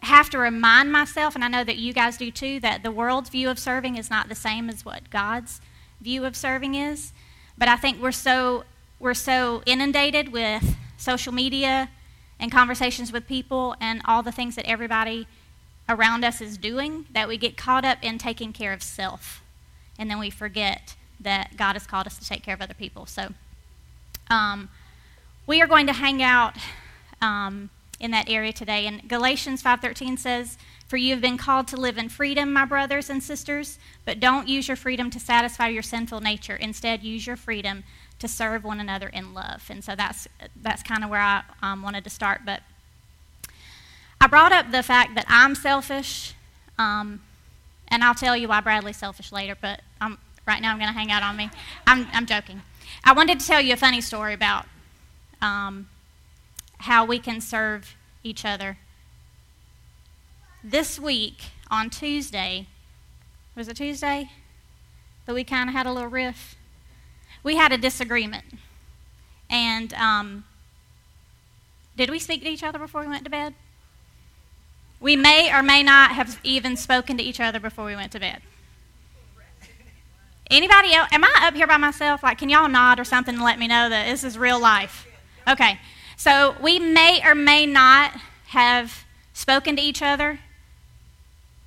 have 0.01 0.31
to 0.31 0.39
remind 0.39 0.93
myself, 0.93 1.35
and 1.35 1.45
I 1.45 1.49
know 1.49 1.65
that 1.65 1.77
you 1.77 1.93
guys 1.93 2.17
do 2.17 2.31
too, 2.31 2.61
that 2.61 2.83
the 2.83 2.91
world's 2.91 3.31
view 3.31 3.51
of 3.51 3.59
serving 3.59 3.97
is 3.97 4.11
not 4.11 4.29
the 4.29 4.35
same 4.35 4.69
as 4.69 4.85
what 4.85 5.11
God's 5.11 5.61
view 6.01 6.25
of 6.25 6.37
serving 6.37 6.75
is. 6.75 7.13
But 7.57 7.69
I 7.69 7.77
think 7.77 8.01
we're 8.01 8.13
so 8.13 8.65
we're 9.01 9.15
so 9.15 9.63
inundated 9.65 10.33
with 10.33 10.77
social 10.97 11.33
media 11.33 11.91
and 12.41 12.51
conversations 12.51 13.13
with 13.13 13.27
people 13.27 13.77
and 13.81 14.01
all 14.05 14.23
the 14.23 14.33
things 14.33 14.57
that 14.57 14.69
everybody 14.69 15.27
around 15.89 16.25
us 16.25 16.41
is 16.41 16.59
doing 16.59 17.07
that 17.13 17.29
we 17.29 17.37
get 17.37 17.57
caught 17.57 17.85
up 17.85 17.99
in 18.03 18.19
taking 18.19 18.53
care 18.53 18.73
of 18.73 18.83
self 18.83 19.43
and 19.99 20.11
then 20.11 20.19
we 20.19 20.31
forget 20.31 20.97
that 21.21 21.57
God 21.57 21.75
has 21.75 21.87
called 21.87 22.07
us 22.07 22.19
to 22.19 22.27
take 22.27 22.43
care 22.43 22.55
of 22.55 22.63
other 22.63 22.75
people. 22.75 23.07
So 23.07 23.33
um, 24.31 24.69
we 25.47 25.61
are 25.63 25.67
going 25.67 25.87
to 25.87 25.93
hang 25.93 26.23
out 26.23 26.57
um, 27.21 27.71
in 27.99 28.11
that 28.13 28.29
area 28.29 28.53
today. 28.53 28.87
And 28.87 29.09
Galatians 29.09 29.63
5:13 29.63 30.19
says, 30.19 30.59
"For 30.87 30.97
you 30.97 31.13
have 31.15 31.21
been 31.21 31.39
called 31.39 31.67
to 31.69 31.77
live 31.77 31.99
in 31.99 32.09
freedom, 32.09 32.53
my 32.53 32.65
brothers 32.65 33.11
and 33.11 33.23
sisters, 33.23 33.79
but 34.05 34.21
don't 34.21 34.49
use 34.49 34.69
your 34.69 34.77
freedom 34.77 35.11
to 35.11 35.21
satisfy 35.21 35.69
your 35.69 35.83
sinful 35.83 36.21
nature. 36.21 36.57
Instead, 36.57 37.03
use 37.03 37.27
your 37.27 37.37
freedom 37.37 37.85
to 38.19 38.29
serve 38.29 38.65
one 38.65 38.81
another 38.81 39.09
in 39.09 39.35
love." 39.35 39.65
And 39.71 39.83
so 39.83 39.97
that's 39.97 40.29
that's 40.55 40.83
kind 40.83 41.03
of 41.03 41.11
where 41.11 41.21
I 41.21 41.43
um, 41.63 41.83
wanted 41.83 42.05
to 42.05 42.11
start, 42.11 42.43
but. 42.45 42.63
I 44.21 44.27
brought 44.27 44.51
up 44.51 44.73
the 44.73 44.83
fact 44.83 45.15
that 45.15 45.27
I'm 45.29 45.55
selfish, 45.55 46.35
um, 46.77 47.21
and 47.87 48.03
I'll 48.03 48.17
tell 48.17 48.37
you 48.37 48.49
why 48.49 48.61
Bradley's 48.61 48.97
selfish 48.97 49.31
later, 49.31 49.57
but 49.61 49.81
I'm, 50.01 50.19
right 50.49 50.61
now 50.61 50.73
I'm 50.73 50.79
going 50.79 50.93
to 50.93 50.99
hang 50.99 51.13
out 51.13 51.23
on 51.23 51.37
me. 51.37 51.51
I'm, 51.87 52.09
I'm 52.13 52.27
joking. 52.27 52.63
I 53.05 53.13
wanted 53.13 53.39
to 53.39 53.47
tell 53.47 53.61
you 53.61 53.75
a 53.75 53.77
funny 53.77 54.01
story 54.01 54.35
about 54.35 54.67
um, 55.41 55.89
how 56.79 57.05
we 57.05 57.19
can 57.21 57.41
serve 57.41 57.95
each 58.25 58.45
other. 58.45 58.79
This 60.65 60.99
week, 60.99 61.43
on 61.71 61.91
Tuesday, 61.91 62.67
was 63.55 63.69
it 63.69 63.77
Tuesday? 63.77 64.31
That 65.27 65.35
we 65.35 65.45
kind 65.45 65.69
of 65.69 65.75
had 65.75 65.87
a 65.87 65.93
little 65.93 66.09
riff? 66.09 66.57
We 67.45 67.57
had 67.57 67.71
a 67.71 67.79
disagreement. 67.79 68.45
And 69.51 69.93
um, 69.95 70.45
did 71.97 72.11
we 72.11 72.19
speak 72.19 72.43
to 72.43 72.49
each 72.49 72.63
other 72.63 72.79
before 72.79 73.03
we 73.03 73.09
went 73.09 73.25
to 73.25 73.31
bed? 73.31 73.55
We 75.01 75.15
may 75.15 75.55
or 75.55 75.63
may 75.63 75.83
not 75.83 76.13
have 76.13 76.41
even 76.43 76.77
spoken 76.77 77.17
to 77.19 77.23
each 77.23 77.39
other 77.39 77.61
before 77.61 77.85
we 77.85 77.95
went 77.95 78.13
to 78.13 78.21
bed. 78.21 78.43
Anybody 80.51 80.95
else? 80.95 81.09
Am 81.13 81.25
I 81.25 81.41
up 81.43 81.55
here 81.55 81.67
by 81.67 81.77
myself? 81.77 82.23
Like, 82.23 82.39
can 82.39 82.49
y'all 82.49 82.69
nod 82.69 82.99
or 82.99 83.05
something 83.05 83.37
to 83.37 83.45
let 83.45 83.59
me 83.59 83.69
know 83.69 83.89
that 83.89 84.07
this 84.07 84.25
is 84.25 84.39
real 84.39 84.59
life? 84.59 85.07
Okay. 85.47 85.79
So 86.17 86.57
we 86.61 86.79
may 86.79 87.21
or 87.25 87.35
may 87.35 87.67
not 87.67 88.13
have 88.49 89.05
spoken 89.33 89.77
to 89.77 89.83
each 89.83 90.03
other, 90.03 90.41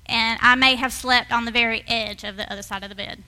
and 0.06 0.38
I 0.42 0.56
may 0.56 0.74
have 0.74 0.92
slept 0.92 1.32
on 1.32 1.44
the 1.44 1.50
very 1.50 1.84
edge 1.86 2.22
of 2.24 2.36
the 2.36 2.50
other 2.52 2.62
side 2.62 2.82
of 2.82 2.88
the 2.88 2.94
bed. 2.94 3.22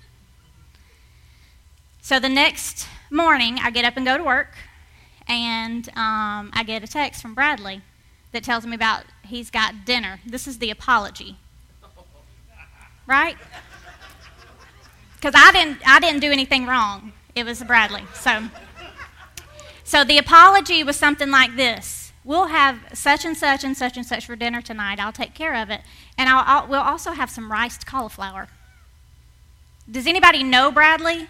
So 2.03 2.21
the 2.21 2.29
next 2.29 2.87
morning, 3.11 3.59
I 3.63 3.71
get 3.71 3.87
up 3.87 3.97
and 3.97 4.05
go 4.05 4.19
to 4.19 4.25
work, 4.25 4.55
and 5.27 5.89
um, 5.91 6.51
I 6.53 6.63
get 6.67 6.85
a 6.85 6.87
text 6.87 7.23
from 7.23 7.35
Bradley 7.35 7.81
that 8.33 8.45
tells 8.45 8.67
me 8.67 8.75
about 8.75 9.05
he's 9.25 9.51
got 9.51 9.87
dinner. 9.87 10.21
This 10.27 10.47
is 10.47 10.59
the 10.59 10.71
apology, 10.71 11.39
right? 13.07 13.37
Because 15.25 15.41
I 15.43 15.53
didn't, 15.53 15.79
I 15.87 16.01
didn't 16.01 16.21
do 16.21 16.31
anything 16.31 16.67
wrong. 16.67 17.15
It 17.35 17.47
was 17.47 17.63
Bradley. 17.63 18.03
So, 18.13 18.51
so 19.83 20.05
the 20.05 20.19
apology 20.19 20.85
was 20.85 20.97
something 20.97 21.31
like 21.31 21.57
this: 21.57 22.13
We'll 22.25 22.49
have 22.49 22.79
such 22.93 23.25
and 23.25 23.35
such 23.35 23.65
and 23.65 23.75
such 23.75 23.97
and 23.97 24.05
such 24.05 24.27
for 24.27 24.37
dinner 24.37 24.61
tonight. 24.61 25.01
I'll 25.01 25.13
take 25.13 25.33
care 25.33 25.55
of 25.55 25.71
it, 25.71 25.81
and 26.19 26.29
I'll, 26.29 26.45
I'll, 26.47 26.69
we'll 26.69 26.83
also 26.83 27.13
have 27.13 27.31
some 27.31 27.51
riced 27.51 27.87
cauliflower. 27.87 28.49
Does 29.91 30.07
anybody 30.07 30.43
know 30.43 30.71
Bradley? 30.71 31.29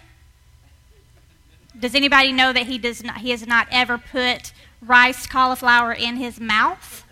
Does 1.79 1.95
anybody 1.95 2.33
know 2.33 2.51
that 2.51 2.65
he 2.65 2.77
does 2.77 3.01
not, 3.01 3.19
he 3.19 3.29
has 3.29 3.47
not 3.47 3.65
ever 3.71 3.97
put 3.97 4.51
riced 4.81 5.29
cauliflower 5.29 5.93
in 5.93 6.17
his 6.17 6.37
mouth? 6.37 7.05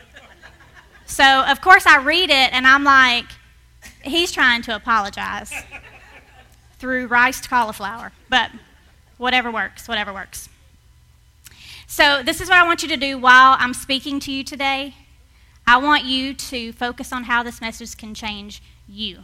So, 1.05 1.23
of 1.23 1.61
course, 1.61 1.85
I 1.85 2.03
read 2.03 2.29
it 2.29 2.51
and 2.51 2.67
I'm 2.67 2.83
like, 2.83 3.27
he's 4.03 4.33
trying 4.33 4.63
to 4.63 4.75
apologize 4.75 5.53
through 6.83 7.07
riced 7.07 7.49
cauliflower. 7.49 8.11
But 8.29 8.51
whatever 9.15 9.49
works, 9.49 9.87
whatever 9.87 10.11
works. 10.11 10.49
So, 11.87 12.21
this 12.21 12.41
is 12.41 12.49
what 12.49 12.57
I 12.57 12.65
want 12.65 12.83
you 12.83 12.89
to 12.89 12.97
do 12.97 13.17
while 13.17 13.55
I'm 13.57 13.73
speaking 13.73 14.19
to 14.19 14.33
you 14.33 14.43
today. 14.43 14.93
I 15.65 15.77
want 15.77 16.03
you 16.03 16.33
to 16.33 16.73
focus 16.73 17.13
on 17.13 17.23
how 17.23 17.41
this 17.41 17.61
message 17.61 17.95
can 17.95 18.13
change 18.13 18.61
you. 18.85 19.19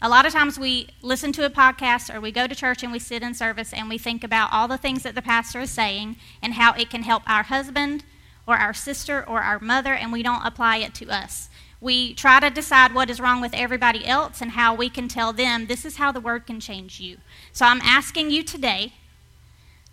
A 0.00 0.08
lot 0.08 0.24
of 0.24 0.32
times 0.32 0.58
we 0.58 0.88
listen 1.02 1.30
to 1.32 1.44
a 1.44 1.50
podcast 1.50 2.14
or 2.14 2.22
we 2.22 2.32
go 2.32 2.46
to 2.46 2.54
church 2.54 2.82
and 2.82 2.90
we 2.90 3.00
sit 3.00 3.22
in 3.22 3.34
service 3.34 3.74
and 3.74 3.90
we 3.90 3.98
think 3.98 4.24
about 4.24 4.50
all 4.50 4.66
the 4.66 4.78
things 4.78 5.02
that 5.02 5.14
the 5.14 5.20
pastor 5.20 5.60
is 5.60 5.70
saying 5.70 6.16
and 6.40 6.54
how 6.54 6.72
it 6.72 6.88
can 6.88 7.02
help 7.02 7.22
our 7.28 7.42
husband 7.42 8.02
or 8.46 8.56
our 8.56 8.72
sister 8.72 9.22
or 9.28 9.42
our 9.42 9.58
mother, 9.58 9.92
and 9.92 10.10
we 10.10 10.22
don't 10.22 10.46
apply 10.46 10.78
it 10.78 10.94
to 10.94 11.10
us. 11.10 11.50
We 11.80 12.14
try 12.14 12.40
to 12.40 12.50
decide 12.50 12.94
what 12.94 13.10
is 13.10 13.20
wrong 13.20 13.40
with 13.40 13.54
everybody 13.54 14.06
else 14.06 14.40
and 14.40 14.52
how 14.52 14.74
we 14.74 14.88
can 14.88 15.08
tell 15.08 15.32
them 15.32 15.66
this 15.66 15.84
is 15.84 15.96
how 15.96 16.10
the 16.10 16.20
word 16.20 16.46
can 16.46 16.58
change 16.58 17.00
you. 17.00 17.18
So 17.52 17.66
I'm 17.66 17.80
asking 17.82 18.30
you 18.30 18.42
today 18.42 18.94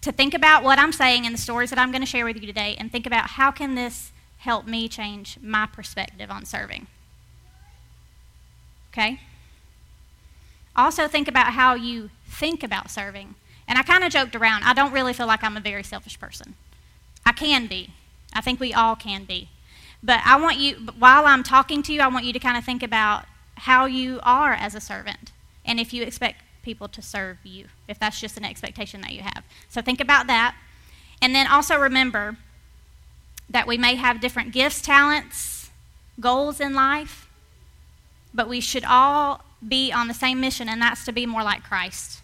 to 0.02 0.12
think 0.12 0.34
about 0.34 0.64
what 0.64 0.80
I'm 0.80 0.92
saying 0.92 1.26
and 1.26 1.36
the 1.36 1.42
stories 1.42 1.70
that 1.70 1.80
I'm 1.80 1.92
going 1.92 2.02
to 2.02 2.08
share 2.08 2.26
with 2.26 2.36
you 2.40 2.48
today 2.48 2.76
and 2.78 2.92
think 2.92 3.06
about 3.06 3.32
how 3.32 3.52
can 3.52 3.76
this 3.76 4.12
help 4.40 4.68
me 4.68 4.88
change 4.88 5.38
my 5.42 5.66
perspective 5.66 6.30
on 6.30 6.46
serving. 6.46 6.88
Okay? 8.92 9.22
Also, 10.76 11.08
think 11.08 11.28
about 11.28 11.54
how 11.54 11.74
you 11.74 12.10
think 12.28 12.64
about 12.64 12.92
serving. 12.92 13.36
And 13.68 13.78
I 13.78 13.84
kind 13.84 14.04
of 14.04 14.12
joked 14.12 14.36
around. 14.36 14.64
I 14.64 14.74
don't 14.74 14.92
really 14.92 15.14
feel 15.14 15.28
like 15.28 15.44
I'm 15.44 15.56
a 15.56 15.62
very 15.62 15.84
selfish 15.84 16.20
person. 16.20 16.56
I 17.26 17.32
can 17.32 17.68
be. 17.68 17.92
I 18.34 18.42
think 18.42 18.60
we 18.60 18.74
all 18.74 18.96
can 18.96 19.24
be. 19.24 19.50
But 20.04 20.20
I 20.26 20.40
want 20.40 20.58
you, 20.58 20.76
while 21.00 21.26
I'm 21.26 21.44
talking 21.44 21.82
to 21.84 21.94
you, 21.94 22.02
I 22.02 22.08
want 22.08 22.26
you 22.26 22.34
to 22.34 22.40
kind 22.40 22.58
of 22.58 22.66
think 22.66 22.84
about 22.84 23.26
how 23.56 23.86
you 23.86 24.20
are 24.24 24.54
as 24.54 24.76
a 24.76 24.82
servant 24.82 25.32
and 25.66 25.80
if 25.80 25.94
you 25.94 26.04
expect 26.04 26.44
people 26.62 26.88
to 26.90 27.02
serve 27.02 27.38
you, 27.44 27.66
if 27.88 28.00
that's 28.00 28.20
just 28.20 28.38
an 28.38 28.46
expectation 28.46 29.02
that 29.02 29.12
you 29.12 29.22
have. 29.22 29.44
So 29.70 29.82
think 29.82 30.02
about 30.02 30.28
that. 30.28 30.56
And 31.22 31.34
then 31.34 31.48
also 31.48 31.78
remember 31.78 32.38
that 33.50 33.68
we 33.68 33.78
may 33.78 33.96
have 33.96 34.20
different 34.20 34.52
gifts, 34.52 34.82
talents, 34.82 35.70
goals 36.20 36.60
in 36.60 36.74
life, 36.74 37.30
but 38.34 38.50
we 38.50 38.60
should 38.60 38.84
all 38.86 39.44
be 39.66 39.92
on 39.92 40.08
the 40.08 40.14
same 40.14 40.42
mission, 40.42 40.68
and 40.68 40.82
that's 40.82 41.06
to 41.06 41.12
be 41.12 41.26
more 41.26 41.44
like 41.44 41.64
Christ. 41.64 42.22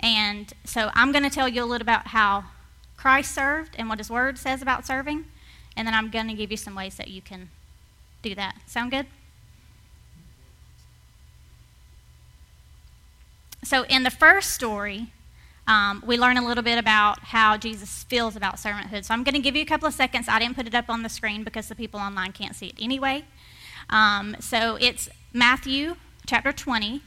And 0.00 0.52
so 0.64 0.90
I'm 0.94 1.12
going 1.12 1.24
to 1.24 1.30
tell 1.30 1.48
you 1.48 1.62
a 1.62 1.66
little 1.66 1.82
about 1.82 2.08
how 2.08 2.44
Christ 2.96 3.34
served 3.34 3.74
and 3.78 3.88
what 3.88 3.98
his 3.98 4.10
word 4.10 4.38
says 4.38 4.62
about 4.62 4.86
serving, 4.86 5.24
and 5.78 5.86
then 5.86 5.94
I'm 5.94 6.10
going 6.10 6.26
to 6.26 6.34
give 6.34 6.50
you 6.50 6.56
some 6.56 6.74
ways 6.74 6.96
that 6.96 7.08
you 7.08 7.22
can 7.22 7.50
do 8.20 8.34
that. 8.34 8.56
Sound 8.66 8.90
good? 8.90 9.06
So, 13.62 13.84
in 13.84 14.02
the 14.02 14.10
first 14.10 14.50
story, 14.50 15.12
um, 15.68 16.02
we 16.04 16.18
learn 16.18 16.36
a 16.36 16.44
little 16.44 16.64
bit 16.64 16.78
about 16.78 17.20
how 17.20 17.56
Jesus 17.56 18.02
feels 18.04 18.34
about 18.34 18.56
servanthood. 18.56 19.04
So, 19.04 19.14
I'm 19.14 19.22
going 19.22 19.34
to 19.34 19.40
give 19.40 19.54
you 19.54 19.62
a 19.62 19.66
couple 19.66 19.86
of 19.86 19.94
seconds. 19.94 20.26
I 20.28 20.40
didn't 20.40 20.56
put 20.56 20.66
it 20.66 20.74
up 20.74 20.90
on 20.90 21.02
the 21.02 21.08
screen 21.08 21.44
because 21.44 21.68
the 21.68 21.74
people 21.76 22.00
online 22.00 22.32
can't 22.32 22.56
see 22.56 22.66
it 22.66 22.74
anyway. 22.80 23.24
Um, 23.88 24.36
so, 24.40 24.76
it's 24.80 25.08
Matthew 25.32 25.94
chapter 26.26 26.52
20, 26.52 27.02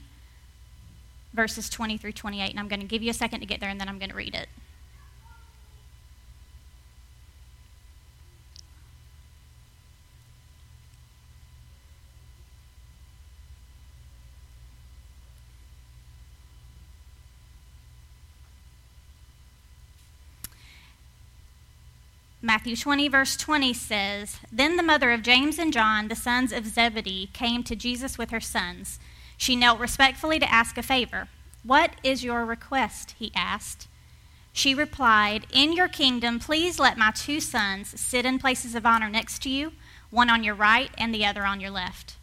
verses 1.34 1.70
20 1.70 1.98
through 1.98 2.13
28. 2.13 2.51
And 2.51 2.60
I'm 2.60 2.70
going 2.70 2.80
to 2.82 2.88
give 2.88 3.04
you 3.04 3.12
a 3.12 3.13
second 3.13 3.42
to 3.42 3.46
get 3.46 3.60
there, 3.60 3.70
and 3.70 3.82
then 3.82 3.90
I'm 3.90 4.00
going 4.00 4.12
to 4.12 4.16
read 4.16 4.34
it. 4.34 4.48
Matthew 22.43 22.75
20, 22.75 23.07
verse 23.07 23.38
20 23.38 23.71
says 23.74 24.39
Then 24.51 24.75
the 24.75 24.83
mother 24.83 25.12
of 25.12 25.21
James 25.21 25.60
and 25.60 25.71
John, 25.71 26.07
the 26.07 26.15
sons 26.15 26.51
of 26.51 26.65
Zebedee, 26.65 27.29
came 27.33 27.63
to 27.63 27.75
Jesus 27.75 28.17
with 28.17 28.31
her 28.31 28.39
sons. 28.39 29.00
She 29.38 29.55
knelt 29.55 29.79
respectfully 29.79 30.39
to 30.39 30.51
ask 30.51 30.75
a 30.77 30.83
favor. 30.83 31.27
What 31.63 31.91
is 32.03 32.24
your 32.24 32.43
request? 32.43 33.13
he 33.19 33.31
asked. 33.36 33.88
She 34.53 34.74
replied, 34.74 35.45
In 35.53 35.74
your 35.74 35.88
kingdom, 35.88 36.39
please 36.39 36.79
let 36.79 36.98
my 36.98 37.12
two 37.12 37.39
sons 37.39 38.00
sit 38.00 38.25
in 38.25 38.39
places 38.39 38.74
of 38.74 38.88
honor 38.88 39.10
next 39.10 39.43
to 39.43 39.50
you, 39.50 39.74
one 40.10 40.29
on 40.29 40.43
your 40.43 40.55
right 40.55 40.89
and 40.98 41.13
the 41.13 41.25
other 41.25 41.45
on 41.45 41.62
your 41.62 41.69
left. 41.69 42.15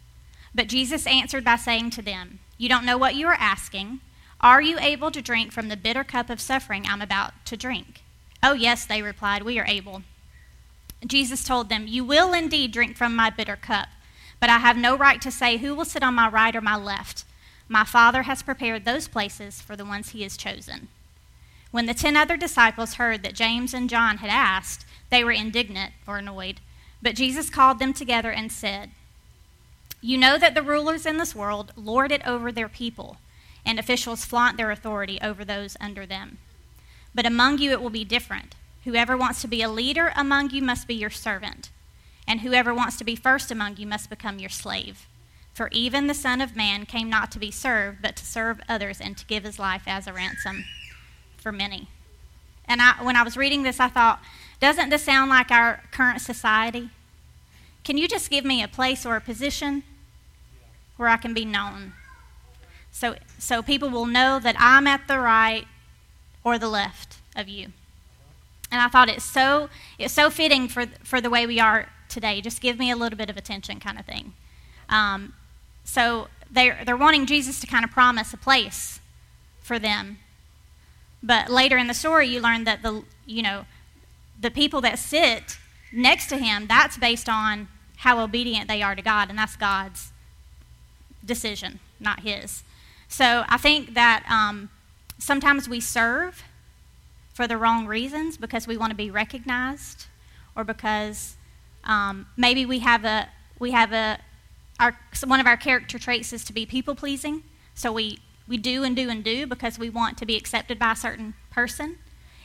But 0.53 0.67
Jesus 0.67 1.07
answered 1.07 1.45
by 1.45 1.55
saying 1.55 1.91
to 1.91 2.01
them, 2.01 2.39
You 2.57 2.67
don't 2.67 2.85
know 2.85 2.97
what 2.97 3.15
you 3.15 3.27
are 3.27 3.37
asking. 3.39 4.01
Are 4.41 4.61
you 4.61 4.77
able 4.79 5.11
to 5.11 5.21
drink 5.21 5.53
from 5.53 5.69
the 5.69 5.77
bitter 5.77 6.03
cup 6.03 6.29
of 6.29 6.41
suffering 6.41 6.85
I'm 6.85 7.01
about 7.01 7.33
to 7.45 7.55
drink? 7.55 8.03
Oh, 8.41 8.53
yes, 8.53 8.85
they 8.85 9.01
replied, 9.01 9.43
We 9.43 9.59
are 9.59 9.65
able. 9.65 10.03
Jesus 11.05 11.43
told 11.43 11.69
them, 11.69 11.87
You 11.87 12.03
will 12.03 12.33
indeed 12.33 12.71
drink 12.71 12.97
from 12.97 13.15
my 13.15 13.29
bitter 13.29 13.55
cup. 13.55 13.89
But 14.39 14.49
I 14.49 14.59
have 14.59 14.77
no 14.77 14.97
right 14.97 15.21
to 15.21 15.31
say 15.31 15.57
who 15.57 15.75
will 15.75 15.85
sit 15.85 16.03
on 16.03 16.13
my 16.13 16.29
right 16.29 16.55
or 16.55 16.61
my 16.61 16.77
left. 16.77 17.25
My 17.67 17.83
Father 17.83 18.23
has 18.23 18.41
prepared 18.41 18.85
those 18.85 19.07
places 19.07 19.61
for 19.61 19.75
the 19.75 19.85
ones 19.85 20.09
he 20.09 20.23
has 20.23 20.37
chosen. 20.37 20.87
When 21.71 21.85
the 21.85 21.93
ten 21.93 22.17
other 22.17 22.37
disciples 22.37 22.95
heard 22.95 23.21
that 23.23 23.35
James 23.35 23.73
and 23.73 23.89
John 23.89 24.17
had 24.17 24.29
asked, 24.29 24.85
they 25.09 25.23
were 25.23 25.31
indignant 25.31 25.93
or 26.07 26.17
annoyed. 26.17 26.61
But 27.01 27.15
Jesus 27.15 27.49
called 27.49 27.79
them 27.79 27.93
together 27.93 28.31
and 28.31 28.51
said, 28.51 28.91
You 30.01 30.17
know 30.17 30.37
that 30.37 30.55
the 30.55 30.63
rulers 30.63 31.05
in 31.05 31.17
this 31.17 31.35
world 31.35 31.71
lord 31.75 32.11
it 32.11 32.25
over 32.25 32.51
their 32.51 32.69
people, 32.69 33.17
and 33.65 33.77
officials 33.77 34.25
flaunt 34.25 34.57
their 34.57 34.71
authority 34.71 35.19
over 35.21 35.45
those 35.45 35.77
under 35.79 36.05
them. 36.05 36.39
But 37.13 37.25
among 37.25 37.57
you 37.59 37.71
it 37.71 37.81
will 37.81 37.89
be 37.89 38.05
different. 38.05 38.55
Whoever 38.85 39.17
wants 39.17 39.41
to 39.41 39.47
be 39.47 39.61
a 39.61 39.69
leader 39.69 40.11
among 40.15 40.51
you 40.51 40.61
must 40.61 40.87
be 40.87 40.95
your 40.95 41.09
servant 41.09 41.69
and 42.27 42.41
whoever 42.41 42.73
wants 42.73 42.95
to 42.97 43.03
be 43.03 43.15
first 43.15 43.49
among 43.49 43.77
you 43.77 43.87
must 43.87 44.09
become 44.09 44.37
your 44.37 44.51
slave. 44.51 45.07
For 45.51 45.67
even 45.71 46.05
the 46.05 46.13
Son 46.13 46.41
of 46.41 46.55
Man 46.55 46.85
came 46.85 47.09
not 47.09 47.31
to 47.31 47.39
be 47.39 47.49
served, 47.49 48.03
but 48.03 48.15
to 48.17 48.25
serve 48.25 48.61
others 48.69 49.01
and 49.01 49.17
to 49.17 49.25
give 49.25 49.43
his 49.43 49.57
life 49.57 49.83
as 49.87 50.05
a 50.05 50.13
ransom 50.13 50.65
for 51.37 51.51
many. 51.51 51.87
And 52.65 52.83
I, 52.83 53.03
when 53.03 53.15
I 53.15 53.23
was 53.23 53.35
reading 53.35 53.63
this, 53.63 53.79
I 53.79 53.87
thought, 53.87 54.21
doesn't 54.59 54.89
this 54.89 55.03
sound 55.03 55.31
like 55.31 55.49
our 55.49 55.81
current 55.91 56.21
society? 56.21 56.91
can 57.83 57.97
you 57.97 58.07
just 58.07 58.29
give 58.29 58.45
me 58.45 58.61
a 58.61 58.67
place 58.67 59.03
or 59.03 59.15
a 59.15 59.21
position 59.21 59.81
where 60.97 61.09
I 61.09 61.17
can 61.17 61.33
be 61.33 61.43
known? 61.43 61.93
So, 62.91 63.15
so 63.39 63.63
people 63.63 63.89
will 63.89 64.05
know 64.05 64.39
that 64.39 64.55
I'm 64.59 64.85
at 64.85 65.07
the 65.07 65.17
right 65.17 65.65
or 66.43 66.57
the 66.57 66.69
left 66.69 67.17
of 67.35 67.47
you. 67.47 67.67
And 68.71 68.81
I 68.81 68.87
thought 68.87 69.09
it's 69.09 69.25
so, 69.25 69.69
it's 69.97 70.13
so 70.13 70.29
fitting 70.29 70.67
for, 70.67 70.85
for 71.03 71.19
the 71.19 71.29
way 71.29 71.47
we 71.47 71.59
are 71.59 71.89
today. 72.07 72.41
Just 72.41 72.61
give 72.61 72.77
me 72.77 72.91
a 72.91 72.95
little 72.95 73.17
bit 73.17 73.29
of 73.29 73.37
attention, 73.37 73.79
kind 73.79 73.99
of 73.99 74.05
thing. 74.05 74.33
Um, 74.89 75.33
so 75.83 76.27
they're, 76.51 76.79
they're 76.85 76.97
wanting 76.97 77.25
Jesus 77.25 77.59
to 77.61 77.67
kind 77.67 77.83
of 77.83 77.91
promise 77.91 78.33
a 78.33 78.37
place 78.37 78.99
for 79.61 79.79
them. 79.79 80.19
But 81.21 81.49
later 81.49 81.77
in 81.77 81.87
the 81.87 81.93
story, 81.93 82.27
you 82.27 82.39
learn 82.39 82.63
that 82.63 82.81
the, 82.81 83.03
you 83.25 83.41
know, 83.41 83.65
the 84.39 84.51
people 84.51 84.81
that 84.81 84.99
sit 84.99 85.57
next 85.91 86.27
to 86.27 86.37
him, 86.37 86.67
that's 86.67 86.97
based 86.97 87.27
on 87.27 87.67
how 87.97 88.23
obedient 88.23 88.67
they 88.67 88.81
are 88.81 88.95
to 88.95 89.01
God, 89.01 89.29
and 89.29 89.37
that's 89.37 89.55
God's 89.55 90.11
decision, 91.25 91.79
not 91.99 92.21
his. 92.21 92.63
So 93.07 93.43
I 93.49 93.57
think 93.57 93.95
that 93.95 94.23
um, 94.29 94.69
sometimes 95.19 95.69
we 95.69 95.79
serve 95.79 96.43
for 97.33 97.47
the 97.47 97.57
wrong 97.57 97.85
reasons 97.85 98.37
because 98.37 98.65
we 98.65 98.75
want 98.75 98.89
to 98.89 98.95
be 98.95 99.11
recognized 99.11 100.07
or 100.55 100.63
because 100.63 101.35
um, 101.83 102.25
maybe 102.35 102.65
we 102.65 102.79
have 102.79 103.05
a 103.05 103.29
we 103.59 103.71
have 103.71 103.93
a 103.93 104.19
our 104.79 104.97
one 105.25 105.39
of 105.39 105.45
our 105.45 105.57
character 105.57 105.99
traits 105.99 106.33
is 106.33 106.43
to 106.45 106.53
be 106.53 106.65
people 106.65 106.95
pleasing. 106.95 107.43
So 107.75 107.91
we 107.91 108.19
we 108.47 108.57
do 108.57 108.83
and 108.83 108.95
do 108.95 109.09
and 109.09 109.23
do 109.23 109.45
because 109.45 109.77
we 109.77 109.89
want 109.89 110.17
to 110.17 110.25
be 110.25 110.35
accepted 110.35 110.79
by 110.79 110.93
a 110.93 110.95
certain 110.95 111.35
person 111.51 111.97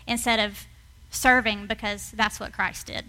instead 0.06 0.38
of 0.38 0.66
serving 1.10 1.66
because 1.66 2.10
that's 2.10 2.38
what 2.38 2.52
christ 2.52 2.86
did 2.86 3.04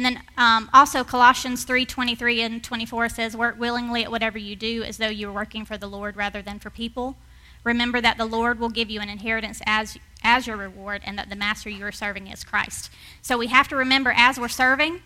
and 0.00 0.16
then 0.16 0.22
um, 0.38 0.70
also 0.72 1.04
Colossians 1.04 1.64
3 1.64 1.84
23 1.84 2.40
and 2.40 2.64
24 2.64 3.10
says, 3.10 3.36
Work 3.36 3.60
willingly 3.60 4.02
at 4.02 4.10
whatever 4.10 4.38
you 4.38 4.56
do 4.56 4.82
as 4.82 4.96
though 4.96 5.08
you 5.08 5.26
were 5.26 5.32
working 5.34 5.66
for 5.66 5.76
the 5.76 5.86
Lord 5.86 6.16
rather 6.16 6.40
than 6.40 6.58
for 6.58 6.70
people. 6.70 7.16
Remember 7.64 8.00
that 8.00 8.16
the 8.16 8.24
Lord 8.24 8.58
will 8.58 8.70
give 8.70 8.88
you 8.88 9.02
an 9.02 9.10
inheritance 9.10 9.60
as, 9.66 9.98
as 10.24 10.46
your 10.46 10.56
reward 10.56 11.02
and 11.04 11.18
that 11.18 11.28
the 11.28 11.36
master 11.36 11.68
you 11.68 11.84
are 11.84 11.92
serving 11.92 12.28
is 12.28 12.44
Christ. 12.44 12.88
So 13.20 13.36
we 13.36 13.48
have 13.48 13.68
to 13.68 13.76
remember 13.76 14.14
as 14.16 14.40
we're 14.40 14.48
serving, 14.48 15.02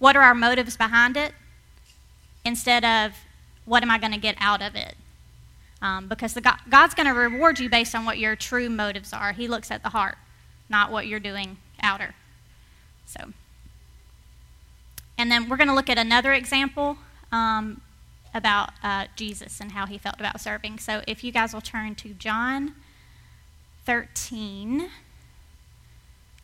what 0.00 0.16
are 0.16 0.22
our 0.22 0.34
motives 0.34 0.76
behind 0.76 1.16
it 1.16 1.32
instead 2.44 2.84
of 2.84 3.12
what 3.64 3.84
am 3.84 3.92
I 3.92 3.98
going 3.98 4.12
to 4.12 4.18
get 4.18 4.34
out 4.40 4.60
of 4.60 4.74
it? 4.74 4.96
Um, 5.80 6.08
because 6.08 6.34
God, 6.34 6.58
God's 6.68 6.94
going 6.94 7.06
to 7.06 7.14
reward 7.14 7.60
you 7.60 7.70
based 7.70 7.94
on 7.94 8.04
what 8.04 8.18
your 8.18 8.34
true 8.34 8.68
motives 8.68 9.12
are. 9.12 9.34
He 9.34 9.46
looks 9.46 9.70
at 9.70 9.84
the 9.84 9.90
heart, 9.90 10.18
not 10.68 10.90
what 10.90 11.06
you're 11.06 11.20
doing 11.20 11.58
outer. 11.80 12.16
So. 13.06 13.32
And 15.20 15.30
then 15.30 15.50
we're 15.50 15.58
going 15.58 15.68
to 15.68 15.74
look 15.74 15.90
at 15.90 15.98
another 15.98 16.32
example 16.32 16.96
um, 17.30 17.82
about 18.32 18.70
uh, 18.82 19.04
Jesus 19.16 19.60
and 19.60 19.72
how 19.72 19.84
he 19.84 19.98
felt 19.98 20.18
about 20.18 20.40
serving. 20.40 20.78
So 20.78 21.02
if 21.06 21.22
you 21.22 21.30
guys 21.30 21.52
will 21.52 21.60
turn 21.60 21.94
to 21.96 22.14
John 22.14 22.74
13, 23.84 24.80
and 24.80 24.90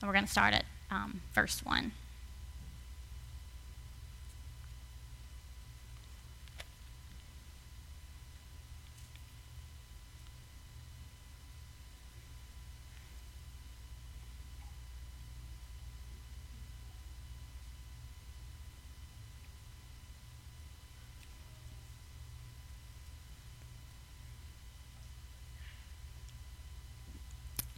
we're 0.02 0.12
going 0.12 0.26
to 0.26 0.30
start 0.30 0.52
at 0.52 0.66
um, 0.90 1.22
verse 1.32 1.64
1. 1.64 1.92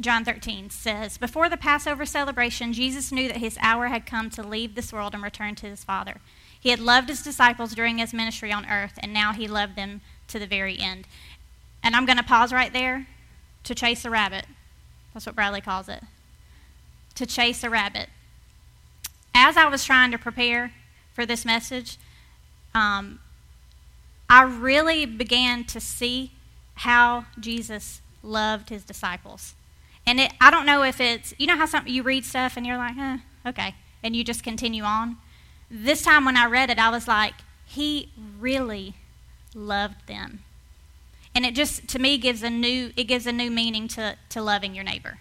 John 0.01 0.25
13 0.25 0.71
says, 0.71 1.19
Before 1.19 1.49
the 1.49 1.57
Passover 1.57 2.07
celebration, 2.07 2.73
Jesus 2.73 3.11
knew 3.11 3.27
that 3.27 3.39
his 3.39 3.59
hour 3.61 3.89
had 3.89 4.07
come 4.07 4.31
to 4.31 4.47
leave 4.47 4.75
this 4.75 4.93
world 4.93 5.13
and 5.13 5.23
return 5.23 5.57
to 5.57 5.67
his 5.67 5.83
Father. 5.83 6.21
He 6.61 6.71
had 6.71 6.79
loved 6.79 7.09
his 7.09 7.23
disciples 7.23 7.75
during 7.75 7.99
his 7.99 8.15
ministry 8.15 8.53
on 8.53 8.67
earth, 8.67 8.99
and 9.03 9.13
now 9.13 9.33
he 9.33 9.49
loved 9.49 9.75
them 9.75 10.01
to 10.29 10.39
the 10.39 10.47
very 10.47 10.79
end. 10.79 11.07
And 11.83 11.97
I'm 11.97 12.07
going 12.07 12.19
to 12.19 12.25
pause 12.25 12.53
right 12.53 12.73
there 12.73 13.09
to 13.65 13.75
chase 13.75 14.05
a 14.05 14.11
rabbit. 14.11 14.47
That's 15.13 15.27
what 15.27 15.35
Bradley 15.35 15.61
calls 15.61 15.89
it. 15.89 16.03
To 17.17 17.27
chase 17.27 17.65
a 17.65 17.71
rabbit. 17.71 18.09
As 19.35 19.57
I 19.57 19.69
was 19.69 19.85
trying 19.85 20.13
to 20.13 20.19
prepare 20.19 20.73
for 21.13 21.27
this 21.27 21.45
message, 21.45 21.97
um, 22.75 23.19
I 24.29 24.43
really 24.43 25.07
began 25.07 25.65
to 25.65 25.81
see 25.81 26.33
how 26.75 27.27
Jesus 27.41 28.01
loved 28.23 28.69
his 28.69 28.85
disciples. 28.85 29.55
And 30.09 30.21
it, 30.21 30.33
I 30.40 30.51
don't 30.51 30.64
know 30.64 30.85
if 30.85 31.03
it's, 31.03 31.35
you 31.37 31.47
know 31.47 31.59
how 31.59 31.66
some, 31.66 31.87
you 31.87 32.03
read 32.03 32.25
stuff 32.25 32.57
and 32.57 32.66
you're 32.66 32.79
like, 32.79 32.97
eh, 32.97 33.18
okay, 33.44 33.75
and 34.03 34.16
you 34.16 34.25
just 34.25 34.42
continue 34.42 34.83
on. 34.83 35.18
This 35.71 36.01
time 36.01 36.25
when 36.25 36.35
I 36.35 36.47
read 36.47 36.71
it, 36.71 36.79
I 36.79 36.88
was 36.88 37.07
like, 37.07 37.35
he 37.66 38.09
really 38.40 38.94
loved 39.55 40.07
them. 40.07 40.44
And 41.35 41.44
it 41.44 41.55
just, 41.55 41.88
to 41.88 41.99
me, 41.99 42.16
gives 42.16 42.42
a 42.42 42.49
new, 42.49 42.90
it 42.97 43.05
gives 43.05 43.27
a 43.27 43.33
new 43.33 43.51
meaning 43.51 43.87
to, 43.88 44.16
to 44.31 44.40
loving 44.40 44.75
your 44.75 44.83
neighbor 44.83 45.18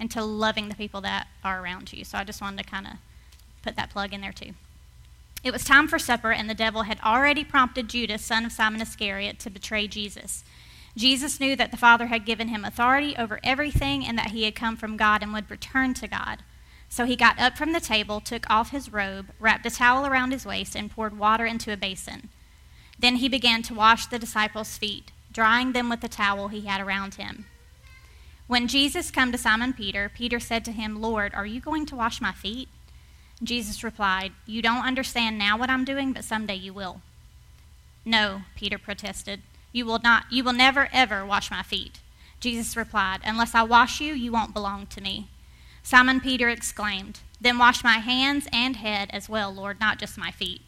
and 0.00 0.10
to 0.10 0.24
loving 0.24 0.68
the 0.68 0.74
people 0.74 1.00
that 1.02 1.28
are 1.44 1.62
around 1.62 1.92
you. 1.92 2.02
So 2.02 2.18
I 2.18 2.24
just 2.24 2.40
wanted 2.40 2.64
to 2.64 2.68
kind 2.68 2.88
of 2.88 2.92
put 3.62 3.76
that 3.76 3.90
plug 3.90 4.12
in 4.12 4.20
there 4.20 4.32
too. 4.32 4.54
It 5.44 5.52
was 5.52 5.62
time 5.62 5.86
for 5.86 6.00
supper, 6.00 6.32
and 6.32 6.50
the 6.50 6.54
devil 6.54 6.82
had 6.82 6.98
already 7.04 7.44
prompted 7.44 7.88
Judas, 7.88 8.24
son 8.24 8.44
of 8.44 8.50
Simon 8.50 8.82
Iscariot, 8.82 9.38
to 9.38 9.48
betray 9.50 9.86
Jesus. 9.86 10.42
Jesus 10.96 11.40
knew 11.40 11.56
that 11.56 11.70
the 11.70 11.76
Father 11.76 12.06
had 12.06 12.24
given 12.24 12.48
him 12.48 12.64
authority 12.64 13.16
over 13.16 13.40
everything 13.42 14.04
and 14.04 14.16
that 14.16 14.30
he 14.30 14.44
had 14.44 14.54
come 14.54 14.76
from 14.76 14.96
God 14.96 15.22
and 15.22 15.32
would 15.32 15.50
return 15.50 15.92
to 15.94 16.08
God. 16.08 16.38
So 16.88 17.04
he 17.04 17.16
got 17.16 17.40
up 17.40 17.56
from 17.56 17.72
the 17.72 17.80
table, 17.80 18.20
took 18.20 18.48
off 18.48 18.70
his 18.70 18.92
robe, 18.92 19.30
wrapped 19.40 19.66
a 19.66 19.70
towel 19.70 20.06
around 20.06 20.30
his 20.30 20.46
waist, 20.46 20.76
and 20.76 20.90
poured 20.90 21.18
water 21.18 21.44
into 21.44 21.72
a 21.72 21.76
basin. 21.76 22.28
Then 22.98 23.16
he 23.16 23.28
began 23.28 23.62
to 23.62 23.74
wash 23.74 24.06
the 24.06 24.18
disciples' 24.18 24.78
feet, 24.78 25.10
drying 25.32 25.72
them 25.72 25.88
with 25.88 26.00
the 26.00 26.08
towel 26.08 26.48
he 26.48 26.60
had 26.62 26.80
around 26.80 27.14
him. 27.14 27.46
When 28.46 28.68
Jesus 28.68 29.10
came 29.10 29.32
to 29.32 29.38
Simon 29.38 29.72
Peter, 29.72 30.08
Peter 30.14 30.38
said 30.38 30.64
to 30.66 30.72
him, 30.72 31.00
Lord, 31.00 31.34
are 31.34 31.46
you 31.46 31.60
going 31.60 31.86
to 31.86 31.96
wash 31.96 32.20
my 32.20 32.32
feet? 32.32 32.68
Jesus 33.42 33.82
replied, 33.82 34.32
You 34.46 34.62
don't 34.62 34.86
understand 34.86 35.38
now 35.38 35.58
what 35.58 35.70
I'm 35.70 35.84
doing, 35.84 36.12
but 36.12 36.24
someday 36.24 36.54
you 36.54 36.72
will. 36.72 37.00
No, 38.04 38.42
Peter 38.54 38.78
protested. 38.78 39.40
You 39.74 39.84
will 39.84 39.98
not 39.98 40.26
you 40.30 40.44
will 40.44 40.52
never 40.52 40.88
ever 40.92 41.26
wash 41.26 41.50
my 41.50 41.64
feet. 41.64 41.98
Jesus 42.38 42.76
replied, 42.76 43.20
Unless 43.24 43.56
I 43.56 43.64
wash 43.64 44.00
you, 44.00 44.14
you 44.14 44.30
won't 44.30 44.54
belong 44.54 44.86
to 44.86 45.00
me. 45.00 45.28
Simon 45.82 46.20
Peter 46.20 46.48
exclaimed, 46.48 47.18
Then 47.40 47.58
wash 47.58 47.82
my 47.82 47.98
hands 47.98 48.46
and 48.52 48.76
head 48.76 49.10
as 49.12 49.28
well, 49.28 49.52
Lord, 49.52 49.80
not 49.80 49.98
just 49.98 50.16
my 50.16 50.30
feet. 50.30 50.62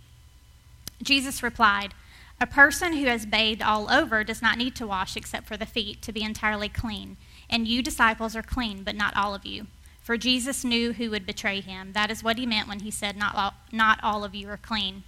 Jesus 1.00 1.40
replied, 1.40 1.94
A 2.40 2.48
person 2.48 2.94
who 2.94 3.06
has 3.06 3.26
bathed 3.26 3.62
all 3.62 3.88
over 3.92 4.24
does 4.24 4.42
not 4.42 4.58
need 4.58 4.74
to 4.74 4.88
wash 4.88 5.16
except 5.16 5.46
for 5.46 5.56
the 5.56 5.66
feet 5.66 6.02
to 6.02 6.12
be 6.12 6.24
entirely 6.24 6.68
clean. 6.68 7.16
And 7.48 7.68
you 7.68 7.82
disciples 7.82 8.34
are 8.34 8.42
clean, 8.42 8.82
but 8.82 8.96
not 8.96 9.16
all 9.16 9.36
of 9.36 9.46
you. 9.46 9.68
For 10.02 10.16
Jesus 10.16 10.64
knew 10.64 10.94
who 10.94 11.10
would 11.10 11.26
betray 11.26 11.60
him. 11.60 11.92
That 11.92 12.10
is 12.10 12.24
what 12.24 12.38
he 12.38 12.46
meant 12.46 12.68
when 12.68 12.80
he 12.80 12.90
said, 12.90 13.16
Not 13.16 13.36
all, 13.36 13.54
not 13.70 14.02
all 14.02 14.24
of 14.24 14.34
you 14.34 14.48
are 14.48 14.56
clean. 14.56 15.04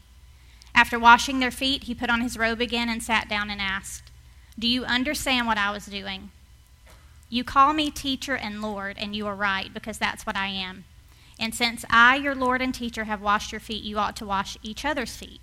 After 0.79 0.97
washing 0.97 1.41
their 1.41 1.51
feet, 1.51 1.83
he 1.85 1.95
put 1.95 2.09
on 2.09 2.21
his 2.21 2.38
robe 2.38 2.61
again 2.61 2.88
and 2.88 3.03
sat 3.03 3.29
down 3.29 3.51
and 3.51 3.61
asked, 3.61 4.12
Do 4.57 4.69
you 4.69 4.85
understand 4.85 5.49
what 5.49 5.59
I 5.59 5.73
was 5.73 5.87
doing? 5.87 6.31
You 7.29 7.43
call 7.43 7.73
me 7.73 7.91
teacher 7.91 8.37
and 8.37 8.62
Lord, 8.62 8.97
and 8.97 9.12
you 9.12 9.27
are 9.27 9.35
right, 9.35 9.75
because 9.75 9.99
that's 9.99 10.25
what 10.25 10.37
I 10.37 10.47
am. 10.47 10.85
And 11.37 11.53
since 11.53 11.85
I, 11.91 12.14
your 12.14 12.37
Lord 12.37 12.62
and 12.62 12.73
teacher, 12.73 13.05
have 13.05 13.21
washed 13.21 13.51
your 13.51 13.61
feet, 13.61 13.83
you 13.83 13.99
ought 13.99 14.14
to 14.19 14.25
wash 14.25 14.57
each 14.62 14.85
other's 14.85 15.17
feet. 15.17 15.41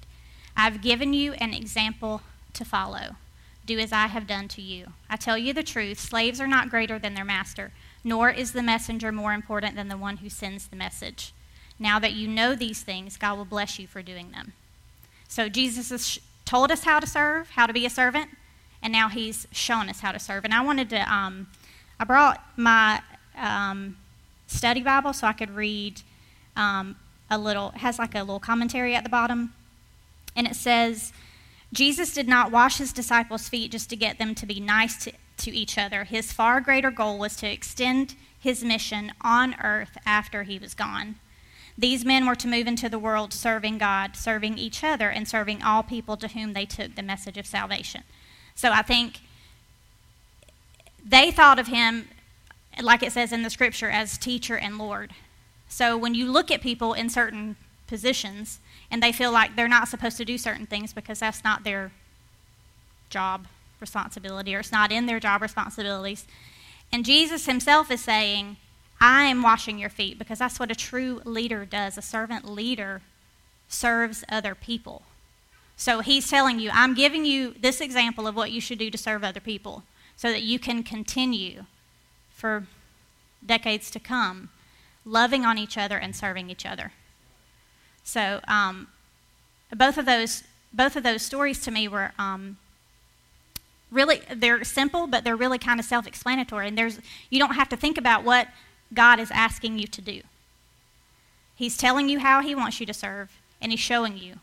I've 0.56 0.82
given 0.82 1.14
you 1.14 1.34
an 1.34 1.54
example 1.54 2.22
to 2.54 2.64
follow. 2.64 3.18
Do 3.66 3.78
as 3.78 3.92
I 3.92 4.08
have 4.08 4.28
done 4.28 4.48
to 4.48 4.62
you. 4.62 4.94
I 5.10 5.18
tell 5.18 5.38
you 5.38 5.52
the 5.52 5.64
truth 5.64 6.00
slaves 6.00 6.40
are 6.40 6.48
not 6.48 6.70
greater 6.70 6.98
than 6.98 7.14
their 7.14 7.26
master, 7.26 7.74
nor 8.06 8.30
is 8.30 8.54
the 8.54 8.64
messenger 8.64 9.12
more 9.12 9.34
important 9.34 9.76
than 9.76 9.90
the 9.90 9.98
one 9.98 10.18
who 10.18 10.30
sends 10.30 10.68
the 10.68 10.78
message. 10.78 11.34
Now 11.78 12.00
that 12.00 12.14
you 12.14 12.26
know 12.26 12.56
these 12.56 12.84
things, 12.84 13.18
God 13.18 13.38
will 13.38 13.44
bless 13.44 13.78
you 13.80 13.86
for 13.86 14.02
doing 14.02 14.32
them. 14.32 14.54
So 15.36 15.50
Jesus 15.50 15.90
has 15.90 16.18
told 16.46 16.72
us 16.72 16.86
how 16.86 17.02
to 17.02 17.06
serve, 17.06 17.50
how 17.50 17.68
to 17.68 17.74
be 17.74 17.86
a 17.86 17.90
servant, 17.90 18.30
and 18.82 18.94
now 18.94 19.10
he's 19.10 19.46
shown 19.52 19.90
us 19.90 20.00
how 20.00 20.14
to 20.14 20.18
serve. 20.18 20.46
And 20.46 20.54
I 20.54 20.62
wanted 20.62 20.90
to, 20.92 21.14
um, 21.14 21.48
I 22.00 22.06
brought 22.06 22.42
my 22.56 23.02
um, 23.36 23.98
study 24.48 24.82
Bible 24.82 25.12
so 25.12 25.28
I 25.28 25.34
could 25.34 25.50
read 25.50 26.04
um, 26.56 26.96
a 27.30 27.38
little, 27.38 27.72
it 27.76 27.80
has 27.80 28.00
like 28.00 28.16
a 28.16 28.20
little 28.20 28.40
commentary 28.40 28.96
at 28.96 29.04
the 29.04 29.10
bottom. 29.10 29.54
And 30.38 30.48
it 30.48 30.56
says, 30.56 31.12
Jesus 31.74 32.14
did 32.14 32.30
not 32.30 32.50
wash 32.50 32.78
his 32.78 32.94
disciples' 32.94 33.50
feet 33.50 33.74
just 33.74 33.90
to 33.90 33.98
get 33.98 34.18
them 34.18 34.36
to 34.36 34.46
be 34.46 34.62
nice 34.62 35.04
to, 35.04 35.12
to 35.40 35.52
each 35.52 35.78
other. 35.78 36.06
His 36.06 36.32
far 36.32 36.62
greater 36.62 36.92
goal 36.92 37.20
was 37.20 37.36
to 37.38 37.52
extend 37.52 38.16
his 38.40 38.64
mission 38.64 39.12
on 39.20 39.56
earth 39.62 39.98
after 40.06 40.44
he 40.44 40.58
was 40.58 40.74
gone. 40.74 41.16
These 41.78 42.06
men 42.06 42.26
were 42.26 42.36
to 42.36 42.48
move 42.48 42.68
into 42.68 42.88
the 42.88 43.00
world 43.00 43.34
serving 43.34 43.78
God, 43.78 44.16
serving 44.16 44.58
each 44.58 44.84
other, 44.84 45.10
and 45.10 45.28
serving 45.28 45.62
all 45.62 45.84
people 45.84 46.16
to 46.18 46.30
whom 46.30 46.54
they 46.54 46.66
took 46.66 46.96
the 46.96 47.04
message 47.04 47.38
of 47.38 47.46
salvation. 47.46 48.04
So 48.56 48.72
I 48.72 48.82
think 48.82 49.20
they 51.06 51.32
thought 51.32 51.60
of 51.60 51.68
him, 51.68 52.08
like 52.82 53.04
it 53.04 53.12
says 53.12 53.34
in 53.34 53.44
the 53.44 53.50
scripture, 53.50 53.90
as 53.90 54.18
teacher 54.18 54.58
and 54.58 54.78
Lord. 54.78 55.12
So 55.68 55.98
when 55.98 56.16
you 56.16 56.32
look 56.32 56.50
at 56.50 56.62
people 56.62 56.94
in 56.94 57.10
certain 57.10 57.58
positions 57.88 58.60
and 58.90 59.04
they 59.04 59.12
feel 59.12 59.32
like 59.32 59.56
they're 59.56 59.68
not 59.68 59.88
supposed 59.88 60.18
to 60.18 60.26
do 60.26 60.38
certain 60.38 60.66
things 60.66 60.94
because 60.94 61.20
that's 61.20 61.44
not 61.44 61.64
their 61.64 61.92
job 63.10 63.48
responsibility 63.80 64.56
or 64.56 64.60
it's 64.60 64.72
not 64.72 64.92
in 64.92 65.06
their 65.06 65.20
job 65.20 65.42
responsibilities. 65.42 66.26
And 66.92 67.04
Jesus 67.04 67.46
himself 67.46 67.92
is 67.92 68.02
saying, 68.02 68.58
I 69.00 69.24
am 69.24 69.42
washing 69.42 69.78
your 69.78 69.90
feet 69.90 70.18
because 70.18 70.40
that's 70.40 70.60
what 70.60 70.72
a 70.72 70.76
true 70.76 71.22
leader 71.26 71.66
does. 71.66 71.98
A 71.98 72.02
servant 72.02 72.50
leader 72.50 73.02
serves 73.68 74.24
other 74.30 74.56
people. 74.56 75.04
So 75.78 76.00
he's 76.00 76.30
telling 76.30 76.60
you, 76.60 76.70
I'm 76.74 76.94
giving 76.94 77.26
you 77.26 77.54
this 77.60 77.82
example 77.82 78.28
of 78.28 78.36
what 78.36 78.52
you 78.52 78.62
should 78.62 78.80
do 78.80 78.90
to 78.90 78.98
serve 78.98 79.24
other 79.24 79.42
people 79.42 79.84
so 80.16 80.32
that 80.32 80.42
you 80.42 80.58
can 80.60 80.84
continue 80.84 81.66
for 82.30 82.68
decades 83.46 83.92
to 83.92 84.00
come 84.00 84.50
loving 85.06 85.46
on 85.46 85.58
each 85.58 85.78
other 85.78 85.98
and 85.98 86.16
serving 86.16 86.50
each 86.50 86.66
other. 86.66 86.92
So 88.04 88.40
um, 88.48 88.88
both 89.76 89.98
of 89.98 90.06
those 90.06 90.44
both 90.74 90.98
of 90.98 91.04
those 91.04 91.22
stories 91.22 91.62
to 91.62 91.72
me 91.72 91.88
were 91.88 92.12
um, 92.20 92.58
really 93.92 94.22
they're 94.34 94.64
simple, 94.64 95.08
but 95.08 95.24
they're 95.24 95.36
really 95.36 95.58
kind 95.58 95.80
of 95.80 95.86
self-explanatory. 95.86 96.68
And 96.68 96.78
there's 96.78 97.00
you 97.30 97.40
don't 97.40 97.56
have 97.56 97.70
to 97.70 97.78
think 97.78 97.98
about 97.98 98.24
what 98.24 98.48
God 98.94 99.20
is 99.20 99.32
asking 99.32 99.80
you 99.80 99.88
to 99.88 100.02
do. 100.02 100.22
He's 101.56 101.78
telling 101.78 102.10
you 102.10 102.20
how 102.20 102.42
He 102.42 102.56
wants 102.56 102.80
you 102.80 102.86
to 102.86 102.94
serve, 102.94 103.32
and 103.62 103.72
He's 103.72 103.80
showing 103.80 104.18
you 104.18 104.36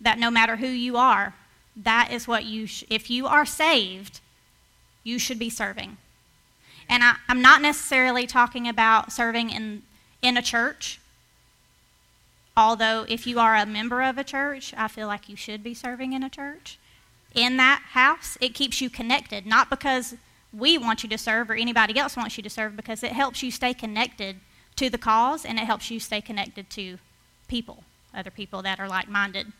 that 0.00 0.18
no 0.18 0.30
matter 0.30 0.56
who 0.56 0.66
you 0.66 0.96
are, 0.96 1.34
that 1.76 2.10
is 2.12 2.28
what 2.28 2.44
you. 2.44 2.66
Sh- 2.66 2.84
if 2.88 3.10
you 3.10 3.26
are 3.26 3.46
saved, 3.46 4.20
you 5.04 5.18
should 5.18 5.38
be 5.38 5.50
serving. 5.50 5.96
And 6.88 7.02
I, 7.02 7.16
I'm 7.28 7.42
not 7.42 7.62
necessarily 7.62 8.26
talking 8.26 8.68
about 8.68 9.12
serving 9.12 9.50
in 9.50 9.82
in 10.22 10.36
a 10.36 10.42
church. 10.42 11.00
Although, 12.56 13.06
if 13.08 13.26
you 13.26 13.38
are 13.38 13.54
a 13.54 13.64
member 13.64 14.02
of 14.02 14.18
a 14.18 14.24
church, 14.24 14.74
I 14.76 14.88
feel 14.88 15.06
like 15.06 15.28
you 15.28 15.36
should 15.36 15.62
be 15.62 15.74
serving 15.74 16.12
in 16.12 16.24
a 16.24 16.30
church. 16.30 16.78
In 17.34 17.56
that 17.58 17.82
house, 17.90 18.36
it 18.40 18.54
keeps 18.54 18.80
you 18.80 18.90
connected, 18.90 19.46
not 19.46 19.70
because 19.70 20.16
we 20.52 20.78
want 20.78 21.02
you 21.02 21.08
to 21.10 21.18
serve 21.18 21.50
or 21.50 21.54
anybody 21.54 21.98
else 21.98 22.16
wants 22.16 22.36
you 22.36 22.42
to 22.42 22.50
serve, 22.50 22.76
because 22.76 23.02
it 23.02 23.12
helps 23.12 23.42
you 23.42 23.50
stay 23.50 23.74
connected 23.74 24.36
to 24.76 24.88
the 24.88 24.98
cause 24.98 25.44
and 25.44 25.58
it 25.58 25.64
helps 25.64 25.90
you 25.90 26.00
stay 26.00 26.20
connected 26.20 26.70
to 26.70 26.98
people, 27.48 27.84
other 28.14 28.30
people 28.30 28.62
that 28.62 28.78
are 28.78 28.88
like 28.88 29.08
minded. 29.08 29.52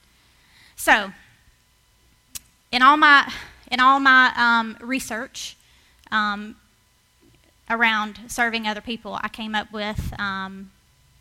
So, 0.77 1.12
in 2.70 2.83
all 2.83 2.96
my, 2.96 3.31
in 3.70 3.81
all 3.81 3.98
my 3.98 4.33
um, 4.37 4.77
research 4.81 5.57
um, 6.11 6.57
around 7.68 8.20
serving 8.29 8.66
other 8.66 8.81
people, 8.81 9.18
I 9.22 9.29
came 9.29 9.55
up 9.55 9.72
with 9.72 10.12
um, 10.18 10.70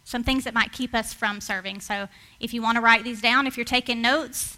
some 0.04 0.24
things 0.24 0.44
that 0.46 0.54
might 0.54 0.72
keep 0.72 0.94
us 0.94 1.14
from 1.14 1.42
serving. 1.42 1.82
So 1.82 2.08
if 2.40 2.54
you 2.54 2.62
want 2.62 2.76
to 2.76 2.82
write 2.82 3.04
these 3.04 3.22
down, 3.22 3.48
if 3.48 3.58
you're 3.58 3.66
taking 3.66 4.02
notes, 4.02 4.58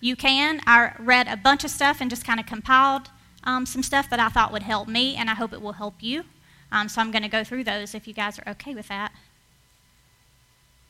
you 0.00 0.16
can. 0.16 0.60
I 0.66 0.92
read 0.98 1.28
a 1.28 1.36
bunch 1.36 1.64
of 1.64 1.70
stuff 1.70 2.00
and 2.00 2.08
just 2.08 2.24
kind 2.24 2.40
of 2.40 2.46
compiled 2.46 3.10
um, 3.44 3.66
some 3.66 3.82
stuff 3.82 4.10
that 4.10 4.20
I 4.20 4.28
thought 4.28 4.52
would 4.52 4.62
help 4.62 4.88
me, 4.88 5.16
and 5.16 5.30
I 5.30 5.34
hope 5.34 5.52
it 5.52 5.62
will 5.62 5.72
help 5.72 5.94
you. 6.00 6.24
Um, 6.70 6.88
so 6.88 7.00
I'm 7.00 7.10
going 7.10 7.22
to 7.22 7.28
go 7.28 7.44
through 7.44 7.64
those 7.64 7.94
if 7.94 8.06
you 8.06 8.14
guys 8.14 8.38
are 8.38 8.50
okay 8.50 8.74
with 8.74 8.88
that. 8.88 9.12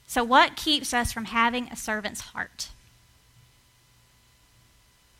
So, 0.06 0.24
what 0.24 0.56
keeps 0.56 0.94
us 0.94 1.12
from 1.12 1.26
having 1.26 1.68
a 1.68 1.76
servant's 1.76 2.20
heart? 2.20 2.70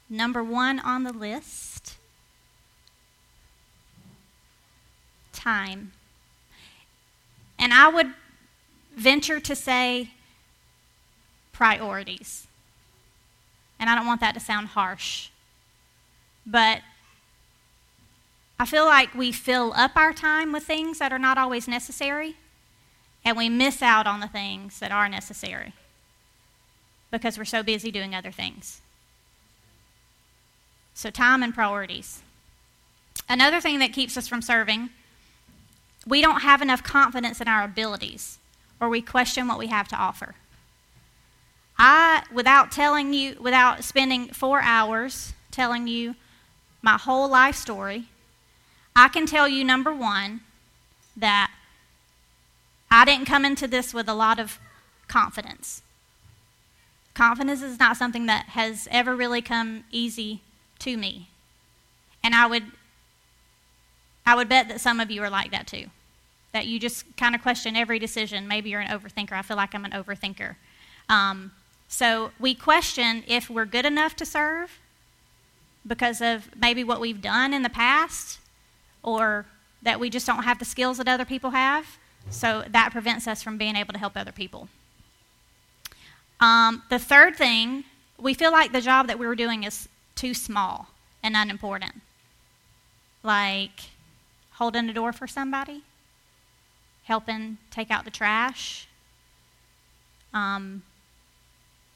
Number 0.08 0.42
one 0.42 0.80
on 0.80 1.04
the 1.04 1.12
list 1.12 1.96
time. 5.32 5.92
And 7.58 7.72
I 7.72 7.88
would 7.88 8.14
venture 8.96 9.40
to 9.40 9.54
say 9.54 10.10
priorities. 11.52 12.46
And 13.78 13.88
I 13.88 13.94
don't 13.94 14.06
want 14.06 14.20
that 14.20 14.34
to 14.34 14.40
sound 14.40 14.68
harsh. 14.68 15.28
But 16.46 16.80
I 18.60 18.66
feel 18.66 18.86
like 18.86 19.14
we 19.14 19.30
fill 19.30 19.72
up 19.76 19.92
our 19.94 20.12
time 20.12 20.52
with 20.52 20.64
things 20.64 20.98
that 20.98 21.12
are 21.12 21.18
not 21.18 21.38
always 21.38 21.68
necessary, 21.68 22.36
and 23.24 23.36
we 23.36 23.48
miss 23.48 23.82
out 23.82 24.06
on 24.06 24.20
the 24.20 24.26
things 24.26 24.80
that 24.80 24.90
are 24.90 25.08
necessary 25.08 25.74
because 27.10 27.38
we're 27.38 27.44
so 27.44 27.62
busy 27.62 27.90
doing 27.90 28.14
other 28.14 28.32
things. 28.32 28.80
So, 30.92 31.10
time 31.10 31.42
and 31.44 31.54
priorities. 31.54 32.22
Another 33.28 33.60
thing 33.60 33.78
that 33.78 33.92
keeps 33.92 34.16
us 34.16 34.26
from 34.26 34.42
serving, 34.42 34.90
we 36.06 36.20
don't 36.20 36.40
have 36.40 36.60
enough 36.60 36.82
confidence 36.82 37.40
in 37.40 37.46
our 37.46 37.62
abilities, 37.62 38.38
or 38.80 38.88
we 38.88 39.00
question 39.00 39.46
what 39.46 39.58
we 39.58 39.68
have 39.68 39.86
to 39.88 39.96
offer. 39.96 40.34
I, 41.78 42.24
without 42.32 42.72
telling 42.72 43.14
you, 43.14 43.36
without 43.40 43.84
spending 43.84 44.28
four 44.28 44.60
hours 44.60 45.32
telling 45.52 45.86
you 45.86 46.16
my 46.82 46.98
whole 46.98 47.28
life 47.28 47.54
story, 47.54 48.06
I 48.98 49.06
can 49.06 49.26
tell 49.26 49.46
you, 49.46 49.62
number 49.62 49.94
one, 49.94 50.40
that 51.16 51.52
I 52.90 53.04
didn't 53.04 53.26
come 53.26 53.44
into 53.44 53.68
this 53.68 53.94
with 53.94 54.08
a 54.08 54.12
lot 54.12 54.40
of 54.40 54.58
confidence. 55.06 55.82
Confidence 57.14 57.62
is 57.62 57.78
not 57.78 57.96
something 57.96 58.26
that 58.26 58.46
has 58.46 58.88
ever 58.90 59.14
really 59.14 59.40
come 59.40 59.84
easy 59.92 60.40
to 60.80 60.96
me. 60.96 61.28
And 62.24 62.34
I 62.34 62.46
would 62.46 62.64
I 64.26 64.34
would 64.34 64.48
bet 64.48 64.68
that 64.68 64.80
some 64.80 64.98
of 64.98 65.12
you 65.12 65.22
are 65.22 65.30
like 65.30 65.52
that 65.52 65.68
too. 65.68 65.87
That 66.52 66.66
you 66.66 66.80
just 66.80 67.04
kind 67.16 67.37
of 67.37 67.40
question 67.40 67.76
every 67.76 68.00
decision. 68.00 68.48
Maybe 68.48 68.70
you're 68.70 68.80
an 68.80 68.90
overthinker. 68.90 69.32
I 69.32 69.42
feel 69.42 69.56
like 69.56 69.76
I'm 69.76 69.84
an 69.84 69.92
overthinker. 69.92 70.56
Um, 71.08 71.52
so 71.87 72.32
we 72.40 72.52
question 72.52 73.22
if 73.28 73.48
we're 73.48 73.64
good 73.64 73.87
enough 73.87 74.16
to 74.16 74.26
serve 74.26 74.80
because 75.87 76.20
of 76.20 76.50
maybe 76.56 76.82
what 76.82 77.00
we've 77.00 77.22
done 77.22 77.54
in 77.54 77.62
the 77.62 77.70
past 77.70 78.40
or 79.08 79.46
that 79.82 79.98
we 79.98 80.10
just 80.10 80.26
don't 80.26 80.42
have 80.42 80.58
the 80.58 80.64
skills 80.64 80.98
that 80.98 81.08
other 81.08 81.24
people 81.24 81.50
have. 81.50 81.98
So 82.30 82.64
that 82.68 82.92
prevents 82.92 83.26
us 83.26 83.42
from 83.42 83.56
being 83.56 83.76
able 83.76 83.92
to 83.94 83.98
help 83.98 84.16
other 84.16 84.32
people. 84.32 84.68
Um, 86.40 86.82
the 86.90 86.98
third 86.98 87.36
thing, 87.36 87.84
we 88.18 88.34
feel 88.34 88.52
like 88.52 88.72
the 88.72 88.80
job 88.80 89.06
that 89.06 89.18
we 89.18 89.26
were 89.26 89.34
doing 89.34 89.64
is 89.64 89.88
too 90.14 90.34
small 90.34 90.88
and 91.22 91.36
unimportant. 91.36 92.02
Like 93.22 93.80
holding 94.52 94.88
a 94.88 94.92
door 94.92 95.12
for 95.12 95.26
somebody, 95.26 95.82
helping 97.04 97.58
take 97.70 97.90
out 97.90 98.04
the 98.04 98.10
trash, 98.10 98.86
um, 100.34 100.82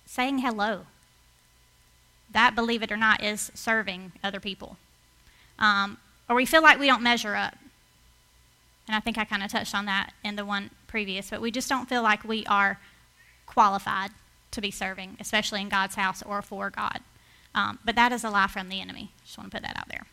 saying 0.07 0.39
hello. 0.39 0.87
That, 2.33 2.55
believe 2.55 2.83
it 2.83 2.91
or 2.91 2.97
not, 2.97 3.23
is 3.23 3.53
serving 3.55 4.13
other 4.25 4.41
people. 4.41 4.79
Um, 5.59 5.99
or 6.29 6.37
we 6.37 6.47
feel 6.47 6.63
like 6.63 6.79
we 6.79 6.87
don't 6.87 7.03
measure 7.03 7.35
up. 7.35 7.57
And 8.87 8.97
I 8.97 9.01
think 9.01 9.19
I 9.19 9.25
kind 9.25 9.43
of 9.43 9.51
touched 9.51 9.75
on 9.75 9.87
that 9.87 10.13
in 10.25 10.37
the 10.37 10.45
one 10.45 10.71
previous, 10.87 11.31
but 11.31 11.41
we 11.41 11.51
just 11.51 11.69
don't 11.69 11.89
feel 11.89 12.03
like 12.03 12.25
we 12.25 12.45
are 12.47 12.79
qualified 13.47 14.11
to 14.51 14.61
be 14.61 14.71
serving, 14.71 15.17
especially 15.21 15.61
in 15.61 15.69
God's 15.69 15.95
house 15.95 16.23
or 16.23 16.43
for 16.43 16.71
God. 16.71 17.01
Um, 17.55 17.79
but 17.85 17.95
that 17.97 18.13
is 18.13 18.25
a 18.25 18.31
lie 18.31 18.47
from 18.47 18.69
the 18.69 18.81
enemy. 18.81 19.11
Just 19.25 19.39
want 19.39 19.51
to 19.51 19.57
put 19.57 19.65
that 19.65 19.77
out 19.77 19.89
there. 19.89 20.07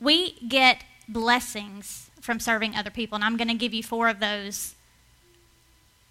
We 0.00 0.32
get 0.46 0.84
blessings 1.08 2.10
from 2.20 2.38
serving 2.40 2.76
other 2.76 2.90
people, 2.90 3.16
and 3.16 3.24
I'm 3.24 3.36
going 3.36 3.48
to 3.48 3.54
give 3.54 3.74
you 3.74 3.82
four 3.82 4.08
of 4.08 4.20
those. 4.20 4.74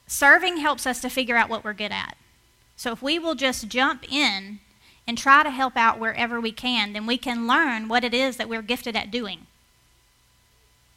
Serving 0.08 0.58
helps 0.58 0.86
us 0.86 1.02
to 1.02 1.10
figure 1.10 1.36
out 1.36 1.50
what 1.50 1.64
we're 1.64 1.74
good 1.74 1.92
at. 1.92 2.18
So 2.76 2.92
if 2.92 3.02
we 3.02 3.18
will 3.18 3.36
just 3.36 3.68
jump 3.68 4.12
in 4.12 4.60
and 5.08 5.18
try 5.18 5.42
to 5.42 5.50
help 5.50 5.78
out 5.78 6.00
wherever 6.00 6.40
we 6.40 6.52
can, 6.52 6.94
then 6.94 7.06
we 7.06 7.18
can 7.18 7.48
learn 7.48 7.88
what 7.88 8.04
it 8.04 8.14
is 8.14 8.38
that 8.38 8.50
we're 8.50 8.62
gifted 8.62 8.96
at 8.96 9.10
doing. 9.10 9.48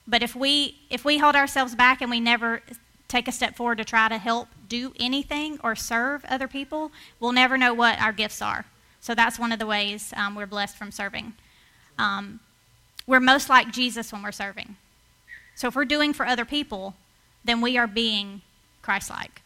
But 0.07 0.23
if 0.23 0.35
we 0.35 0.79
if 0.91 1.05
we 1.05 1.19
hold 1.19 1.37
ourselves 1.37 1.75
back 1.77 2.03
and 2.03 2.11
we 2.11 2.19
never 2.19 2.63
take 3.07 3.29
a 3.29 3.33
step 3.33 3.57
forward 3.57 3.79
to 3.79 3.85
try 3.85 4.09
to 4.09 4.19
help 4.19 4.49
do 4.69 4.93
anything 4.99 5.59
or 5.63 5.77
serve 5.77 6.25
other 6.25 6.49
people, 6.49 6.91
we'll 7.21 7.33
never 7.33 7.57
know 7.57 7.73
what 7.73 8.01
our 8.01 8.13
gifts 8.13 8.43
are. 8.43 8.65
So 9.01 9.15
that's 9.15 9.39
one 9.39 9.53
of 9.53 9.59
the 9.59 9.67
ways 9.67 10.13
um, 10.17 10.35
we're 10.35 10.47
blessed 10.47 10.77
from 10.77 10.91
serving. 10.91 11.33
Um, 11.99 12.41
we're 13.07 13.21
most 13.21 13.49
like 13.49 13.73
Jesus 13.73 14.13
when 14.13 14.23
we're 14.23 14.33
serving. 14.33 14.77
So 15.55 15.69
if 15.69 15.75
we're 15.75 15.85
doing 15.85 16.13
for 16.13 16.27
other 16.27 16.45
people, 16.45 16.95
then 17.45 17.61
we 17.61 17.77
are 17.79 17.87
being 17.87 18.43
Christ 18.83 19.11
like. 19.11 19.43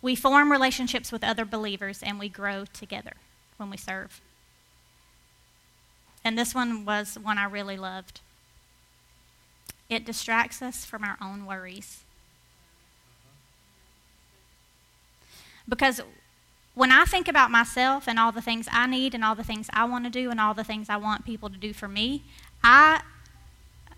We 0.00 0.14
form 0.14 0.52
relationships 0.52 1.10
with 1.10 1.24
other 1.24 1.44
believers 1.44 2.02
and 2.02 2.18
we 2.18 2.28
grow 2.28 2.64
together 2.66 3.14
when 3.56 3.70
we 3.70 3.76
serve. 3.76 4.20
And 6.24 6.38
this 6.38 6.54
one 6.54 6.84
was 6.84 7.16
one 7.20 7.38
I 7.38 7.44
really 7.44 7.76
loved. 7.76 8.20
it 9.88 10.04
distracts 10.04 10.60
us 10.60 10.84
from 10.84 11.02
our 11.02 11.16
own 11.20 11.46
worries. 11.46 12.04
Because 15.66 16.02
when 16.74 16.92
I 16.92 17.04
think 17.04 17.26
about 17.26 17.50
myself 17.50 18.06
and 18.06 18.18
all 18.18 18.30
the 18.30 18.42
things 18.42 18.68
I 18.70 18.86
need 18.86 19.14
and 19.14 19.24
all 19.24 19.34
the 19.34 19.42
things 19.42 19.68
I 19.72 19.84
want 19.84 20.04
to 20.04 20.10
do 20.10 20.30
and 20.30 20.40
all 20.40 20.54
the 20.54 20.64
things 20.64 20.88
I 20.88 20.96
want 20.96 21.24
people 21.24 21.50
to 21.50 21.56
do 21.56 21.72
for 21.72 21.88
me, 21.88 22.22
I 22.62 23.02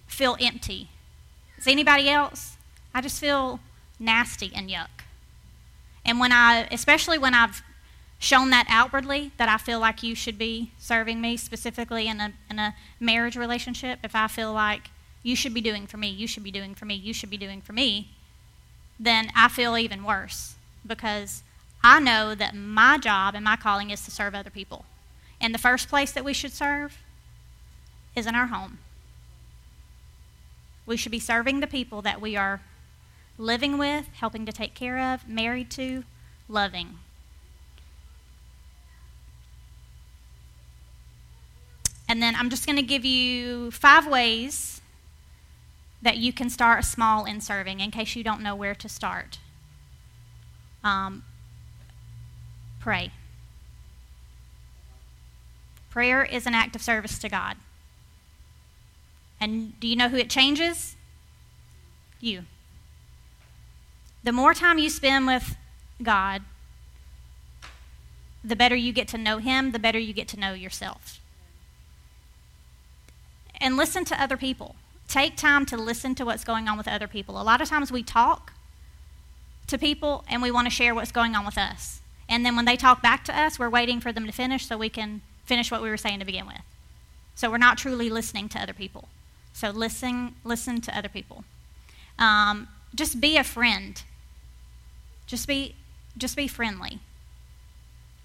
feel 0.06 0.36
empty. 0.40 0.88
Is 1.58 1.66
anybody 1.66 2.08
else? 2.08 2.56
I 2.94 3.00
just 3.00 3.20
feel 3.20 3.60
nasty 3.98 4.52
and 4.54 4.70
yuck. 4.70 5.04
And 6.04 6.18
when 6.18 6.32
I, 6.32 6.66
especially 6.70 7.18
when 7.18 7.34
I've 7.34 7.62
shown 8.18 8.50
that 8.50 8.66
outwardly, 8.68 9.32
that 9.38 9.48
I 9.48 9.56
feel 9.56 9.80
like 9.80 10.02
you 10.02 10.14
should 10.14 10.38
be 10.38 10.72
serving 10.78 11.20
me 11.20 11.36
specifically 11.36 12.06
in 12.06 12.20
a, 12.20 12.32
in 12.50 12.58
a 12.58 12.74
marriage 12.98 13.36
relationship, 13.36 13.98
if 14.04 14.14
I 14.14 14.28
feel 14.28 14.52
like 14.52 14.90
you 15.22 15.34
should 15.34 15.54
be 15.54 15.60
doing 15.60 15.86
for 15.86 15.96
me, 15.96 16.08
you 16.08 16.26
should 16.26 16.44
be 16.44 16.50
doing 16.50 16.74
for 16.74 16.84
me, 16.84 16.94
you 16.94 17.12
should 17.12 17.30
be 17.30 17.36
doing 17.36 17.60
for 17.60 17.72
me, 17.72 18.08
then 18.98 19.30
I 19.34 19.48
feel 19.48 19.76
even 19.76 20.04
worse 20.04 20.54
because 20.86 21.42
I 21.82 21.98
know 21.98 22.34
that 22.34 22.54
my 22.54 22.98
job 22.98 23.34
and 23.34 23.44
my 23.44 23.56
calling 23.56 23.90
is 23.90 24.04
to 24.04 24.10
serve 24.10 24.34
other 24.34 24.50
people. 24.50 24.84
And 25.40 25.54
the 25.54 25.58
first 25.58 25.88
place 25.88 26.12
that 26.12 26.24
we 26.24 26.34
should 26.34 26.52
serve 26.52 26.98
is 28.14 28.26
in 28.26 28.34
our 28.34 28.46
home. 28.46 28.78
We 30.84 30.96
should 30.96 31.12
be 31.12 31.20
serving 31.20 31.60
the 31.60 31.66
people 31.66 32.02
that 32.02 32.20
we 32.20 32.36
are 32.36 32.60
living 33.40 33.78
with, 33.78 34.06
helping 34.12 34.44
to 34.44 34.52
take 34.52 34.74
care 34.74 34.98
of, 34.98 35.26
married 35.26 35.70
to, 35.70 36.04
loving. 36.46 36.98
And 42.06 42.22
then 42.22 42.34
I'm 42.36 42.50
just 42.50 42.66
going 42.66 42.76
to 42.76 42.82
give 42.82 43.04
you 43.04 43.70
five 43.70 44.06
ways 44.06 44.80
that 46.02 46.18
you 46.18 46.32
can 46.32 46.50
start 46.50 46.84
small 46.84 47.24
in 47.24 47.40
serving 47.40 47.80
in 47.80 47.90
case 47.90 48.14
you 48.14 48.22
don't 48.22 48.42
know 48.42 48.54
where 48.54 48.74
to 48.74 48.88
start. 48.88 49.38
Um, 50.84 51.24
pray. 52.78 53.12
Prayer 55.88 56.24
is 56.24 56.46
an 56.46 56.54
act 56.54 56.76
of 56.76 56.82
service 56.82 57.18
to 57.20 57.28
God. 57.28 57.56
And 59.40 59.78
do 59.80 59.88
you 59.88 59.96
know 59.96 60.08
who 60.08 60.16
it 60.16 60.28
changes? 60.28 60.96
You. 62.20 62.44
The 64.22 64.32
more 64.32 64.54
time 64.54 64.78
you 64.78 64.90
spend 64.90 65.26
with 65.26 65.56
God, 66.02 66.42
the 68.44 68.56
better 68.56 68.76
you 68.76 68.92
get 68.92 69.08
to 69.08 69.18
know 69.18 69.38
Him, 69.38 69.72
the 69.72 69.78
better 69.78 69.98
you 69.98 70.12
get 70.12 70.28
to 70.28 70.40
know 70.40 70.52
yourself. 70.52 71.20
And 73.60 73.76
listen 73.76 74.04
to 74.06 74.22
other 74.22 74.36
people. 74.36 74.76
Take 75.08 75.36
time 75.36 75.66
to 75.66 75.76
listen 75.76 76.14
to 76.16 76.24
what's 76.24 76.44
going 76.44 76.68
on 76.68 76.78
with 76.78 76.88
other 76.88 77.08
people. 77.08 77.40
A 77.40 77.42
lot 77.42 77.60
of 77.60 77.68
times 77.68 77.90
we 77.90 78.02
talk 78.02 78.52
to 79.66 79.76
people 79.76 80.24
and 80.28 80.40
we 80.42 80.50
want 80.50 80.66
to 80.66 80.70
share 80.70 80.94
what's 80.94 81.12
going 81.12 81.34
on 81.34 81.44
with 81.44 81.58
us. 81.58 82.00
And 82.28 82.46
then 82.46 82.56
when 82.56 82.64
they 82.64 82.76
talk 82.76 83.02
back 83.02 83.24
to 83.24 83.38
us, 83.38 83.58
we're 83.58 83.68
waiting 83.68 84.00
for 84.00 84.12
them 84.12 84.24
to 84.26 84.32
finish 84.32 84.66
so 84.66 84.78
we 84.78 84.88
can 84.88 85.20
finish 85.44 85.70
what 85.70 85.82
we 85.82 85.90
were 85.90 85.96
saying 85.96 86.20
to 86.20 86.24
begin 86.24 86.46
with. 86.46 86.62
So 87.34 87.50
we're 87.50 87.58
not 87.58 87.76
truly 87.76 88.08
listening 88.08 88.48
to 88.50 88.60
other 88.60 88.72
people. 88.72 89.08
So 89.52 89.70
listen, 89.70 90.36
listen 90.44 90.80
to 90.82 90.96
other 90.96 91.08
people. 91.08 91.44
Um, 92.18 92.68
just 92.94 93.20
be 93.20 93.36
a 93.36 93.44
friend. 93.44 94.00
Just 95.30 95.46
be, 95.46 95.76
just 96.18 96.36
be 96.36 96.48
friendly. 96.48 96.98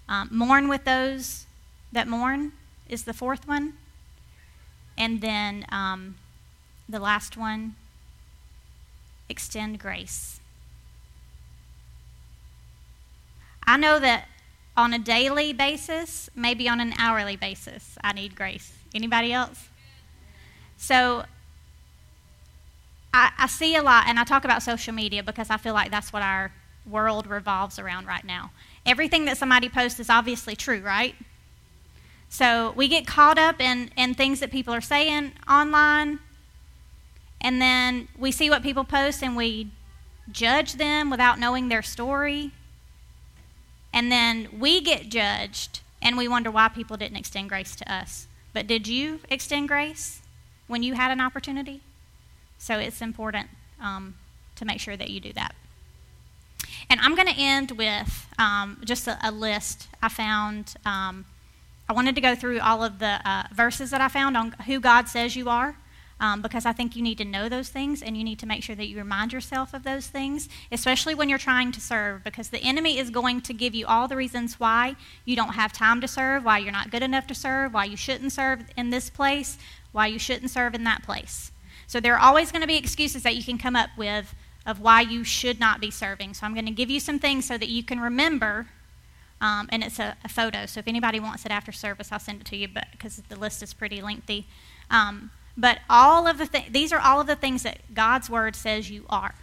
Um, 0.08 0.28
mourn 0.32 0.66
with 0.66 0.82
those 0.82 1.46
that 1.92 2.08
mourn 2.08 2.50
is 2.88 3.04
the 3.04 3.14
fourth 3.14 3.46
one. 3.46 3.74
And 4.98 5.20
then 5.20 5.64
um, 5.70 6.16
the 6.88 6.98
last 6.98 7.36
one, 7.36 7.76
extend 9.28 9.78
grace. 9.78 10.40
I 13.64 13.76
know 13.76 14.00
that 14.00 14.26
on 14.76 14.92
a 14.92 14.98
daily 14.98 15.52
basis, 15.52 16.28
maybe 16.34 16.68
on 16.68 16.80
an 16.80 16.92
hourly 16.98 17.36
basis, 17.36 17.96
I 18.02 18.14
need 18.14 18.34
grace. 18.34 18.72
Anybody 18.92 19.32
else? 19.32 19.68
So 20.76 21.24
I, 23.14 23.30
I, 23.38 23.46
see 23.46 23.76
a 23.76 23.82
lot, 23.82 24.06
and 24.08 24.18
I 24.18 24.24
talk 24.24 24.44
about 24.44 24.64
social 24.64 24.92
media 24.92 25.22
because 25.22 25.50
I 25.50 25.56
feel 25.56 25.72
like 25.72 25.92
that's 25.92 26.12
what 26.12 26.22
our 26.22 26.50
world 26.88 27.26
revolves 27.26 27.78
around 27.78 28.06
right 28.06 28.24
now. 28.24 28.50
Everything 28.84 29.24
that 29.24 29.36
somebody 29.36 29.68
posts 29.68 29.98
is 30.00 30.10
obviously 30.10 30.54
true, 30.56 30.80
right? 30.80 31.14
So 32.28 32.72
we 32.76 32.88
get 32.88 33.06
caught 33.06 33.38
up 33.38 33.60
in, 33.60 33.90
in 33.96 34.14
things 34.14 34.40
that 34.40 34.50
people 34.50 34.74
are 34.74 34.80
saying 34.80 35.32
online, 35.48 36.18
and 37.40 37.60
then 37.60 38.08
we 38.18 38.32
see 38.32 38.50
what 38.50 38.62
people 38.62 38.84
post 38.84 39.22
and 39.22 39.36
we 39.36 39.70
judge 40.30 40.74
them 40.74 41.10
without 41.10 41.38
knowing 41.38 41.68
their 41.68 41.82
story. 41.82 42.50
And 43.92 44.10
then 44.10 44.48
we 44.58 44.80
get 44.80 45.08
judged 45.08 45.80
and 46.02 46.16
we 46.16 46.28
wonder 46.28 46.50
why 46.50 46.68
people 46.68 46.96
didn't 46.96 47.16
extend 47.16 47.48
grace 47.48 47.76
to 47.76 47.92
us. 47.92 48.26
But 48.52 48.66
did 48.66 48.88
you 48.88 49.20
extend 49.30 49.68
grace 49.68 50.22
when 50.66 50.82
you 50.82 50.94
had 50.94 51.10
an 51.10 51.20
opportunity? 51.20 51.82
So 52.58 52.78
it's 52.78 53.00
important 53.00 53.48
um, 53.80 54.14
to 54.56 54.64
make 54.64 54.80
sure 54.80 54.96
that 54.96 55.10
you 55.10 55.20
do 55.20 55.32
that. 55.34 55.54
And 56.88 57.00
I'm 57.00 57.14
going 57.14 57.28
to 57.28 57.38
end 57.38 57.72
with 57.72 58.26
um, 58.38 58.80
just 58.84 59.08
a, 59.08 59.18
a, 59.22 59.30
list 59.30 59.88
I 60.02 60.08
found. 60.08 60.74
Um, 60.84 61.24
I 61.88 61.92
wanted 61.92 62.14
to 62.14 62.20
go 62.20 62.34
through 62.34 62.60
all 62.60 62.84
of 62.84 62.98
the 62.98 63.20
uh, 63.28 63.44
verses 63.52 63.90
that 63.90 64.00
I 64.00 64.08
found 64.08 64.36
on 64.36 64.52
who 64.66 64.80
God 64.80 65.08
says 65.08 65.36
you 65.36 65.48
are 65.48 65.76
um, 66.18 66.42
because 66.42 66.64
I 66.64 66.72
think 66.72 66.96
you 66.96 67.02
need 67.02 67.18
to 67.18 67.24
know 67.24 67.48
those 67.48 67.68
things 67.68 68.02
and 68.02 68.16
you 68.16 68.24
need 68.24 68.38
to 68.38 68.46
make 68.46 68.62
sure 68.62 68.74
that 68.76 68.86
you 68.86 68.96
remind 68.96 69.32
yourself 69.32 69.74
of 69.74 69.82
those 69.82 70.06
things, 70.06 70.48
especially 70.72 71.14
when 71.14 71.28
you're 71.28 71.38
trying 71.38 71.72
to 71.72 71.80
serve, 71.80 72.24
because 72.24 72.48
the 72.48 72.62
enemy 72.62 72.98
is 72.98 73.10
going 73.10 73.42
to 73.42 73.52
give 73.52 73.74
you 73.74 73.86
all 73.86 74.08
the 74.08 74.16
reasons 74.16 74.58
why 74.58 74.96
you 75.24 75.36
don't 75.36 75.54
have 75.54 75.72
time 75.72 76.00
to 76.00 76.08
serve, 76.08 76.44
why 76.44 76.58
you're 76.58 76.72
not 76.72 76.90
good 76.90 77.02
enough 77.02 77.26
to 77.26 77.34
serve, 77.34 77.74
why 77.74 77.84
you 77.84 77.96
shouldn't 77.96 78.32
serve 78.32 78.64
in 78.76 78.90
this 78.90 79.10
place, 79.10 79.58
why 79.92 80.06
you 80.06 80.18
shouldn't 80.18 80.50
serve 80.50 80.74
in 80.74 80.84
that 80.84 81.02
place. 81.02 81.52
So 81.86 82.00
there 82.00 82.14
are 82.14 82.20
always 82.20 82.50
going 82.50 82.62
to 82.62 82.68
be 82.68 82.76
excuses 82.76 83.22
that 83.22 83.36
you 83.36 83.44
can 83.44 83.58
come 83.58 83.76
up 83.76 83.90
with 83.96 84.34
of 84.66 84.80
why 84.80 85.00
you 85.00 85.22
should 85.22 85.60
not 85.60 85.80
be 85.80 85.90
serving. 85.90 86.34
So 86.34 86.44
I'm 86.44 86.52
going 86.52 86.66
to 86.66 86.72
give 86.72 86.90
you 86.90 86.98
some 86.98 87.18
things 87.18 87.46
so 87.46 87.56
that 87.56 87.68
you 87.68 87.84
can 87.84 88.00
remember. 88.00 88.66
Um, 89.40 89.68
and 89.70 89.84
it's 89.84 89.98
a, 89.98 90.16
a, 90.24 90.28
photo. 90.28 90.66
So 90.66 90.80
if 90.80 90.88
anybody 90.88 91.20
wants 91.20 91.44
it 91.44 91.52
after 91.52 91.70
service, 91.70 92.10
I'll 92.10 92.18
send 92.18 92.40
it 92.40 92.46
to 92.48 92.56
you, 92.56 92.68
but 92.68 92.86
because 92.90 93.22
the 93.28 93.36
list 93.36 93.62
is 93.62 93.72
pretty 93.72 94.00
lengthy. 94.02 94.46
Um, 94.90 95.30
but 95.56 95.80
all 95.88 96.26
of 96.26 96.38
the 96.38 96.46
th- 96.46 96.72
these 96.72 96.92
are 96.92 96.98
all 96.98 97.20
of 97.20 97.26
the 97.26 97.36
things 97.36 97.62
that 97.62 97.78
God's 97.94 98.28
word 98.28 98.56
says 98.56 98.90
you 98.90 99.04
are. 99.08 99.34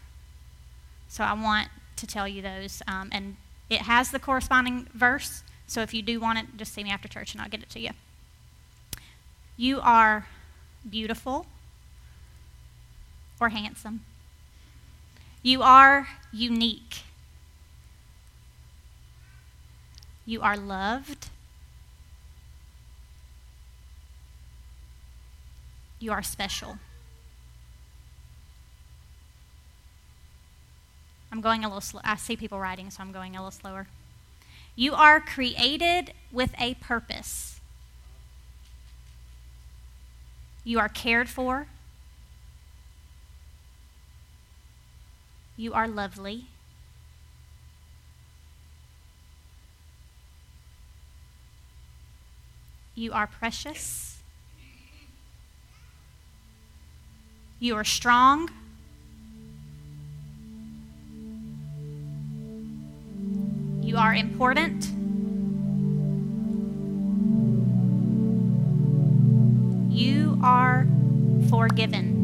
So 1.08 1.24
I 1.24 1.34
want 1.34 1.70
to 1.98 2.08
tell 2.08 2.28
you 2.28 2.42
those. 2.42 2.82
Um, 2.88 3.10
and 3.12 3.38
it 3.70 3.82
has 3.82 4.12
the 4.12 4.20
corresponding 4.20 4.88
verse. 4.94 5.44
So 5.68 5.82
if 5.82 5.94
you 5.94 6.02
do 6.02 6.20
want 6.20 6.40
it, 6.40 6.46
just 6.58 6.74
see 6.74 6.84
me 6.84 6.92
after 6.92 7.08
church 7.08 7.34
and 7.34 7.42
I'll 7.42 7.50
get 7.50 7.62
it 7.62 7.70
to 7.72 7.80
you. 7.80 7.92
You 9.58 9.80
are 9.82 10.28
beautiful 10.90 11.46
or 13.40 13.50
handsome. 13.50 14.02
You 15.44 15.62
are 15.62 16.08
unique. 16.32 17.04
You 20.26 20.42
are 20.42 20.56
loved. 20.56 21.30
You 26.00 26.14
are 26.14 26.24
special. 26.24 26.78
I'm 31.30 31.42
going 31.42 31.66
a 31.66 31.68
little 31.68 31.82
slow. 31.82 32.00
I 32.06 32.16
see 32.16 32.38
people 32.38 32.60
writing, 32.60 32.90
so 32.90 33.02
I'm 33.02 33.12
going 33.12 33.36
a 33.36 33.40
little 33.40 33.52
slower. 33.52 33.88
You 34.78 34.94
are 34.94 35.20
created 35.20 36.14
with 36.32 36.52
a 36.58 36.76
purpose. 36.76 37.60
You 40.64 40.80
are 40.80 40.90
cared 40.90 41.28
for. 41.28 41.68
You 45.56 45.74
are 45.74 45.88
lovely. 45.88 46.48
You 52.96 53.12
are 53.12 53.28
precious. 53.28 54.18
You 57.60 57.76
are 57.76 57.84
strong. 57.84 58.50
You 63.82 63.98
are 63.98 64.14
important. 64.14 64.86
You 69.92 70.40
are 70.42 70.88
forgiven. 71.50 72.23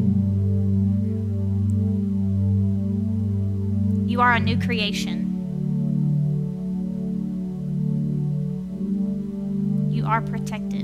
You 4.10 4.20
are 4.22 4.32
a 4.32 4.40
new 4.40 4.58
creation. 4.58 5.36
You 9.88 10.04
are 10.04 10.20
protected. 10.20 10.82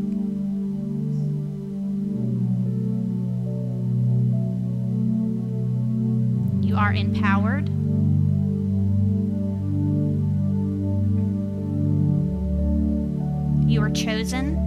You 6.64 6.76
are 6.76 6.92
empowered. 6.92 7.68
You 13.68 13.82
are 13.82 13.90
chosen. 13.90 14.65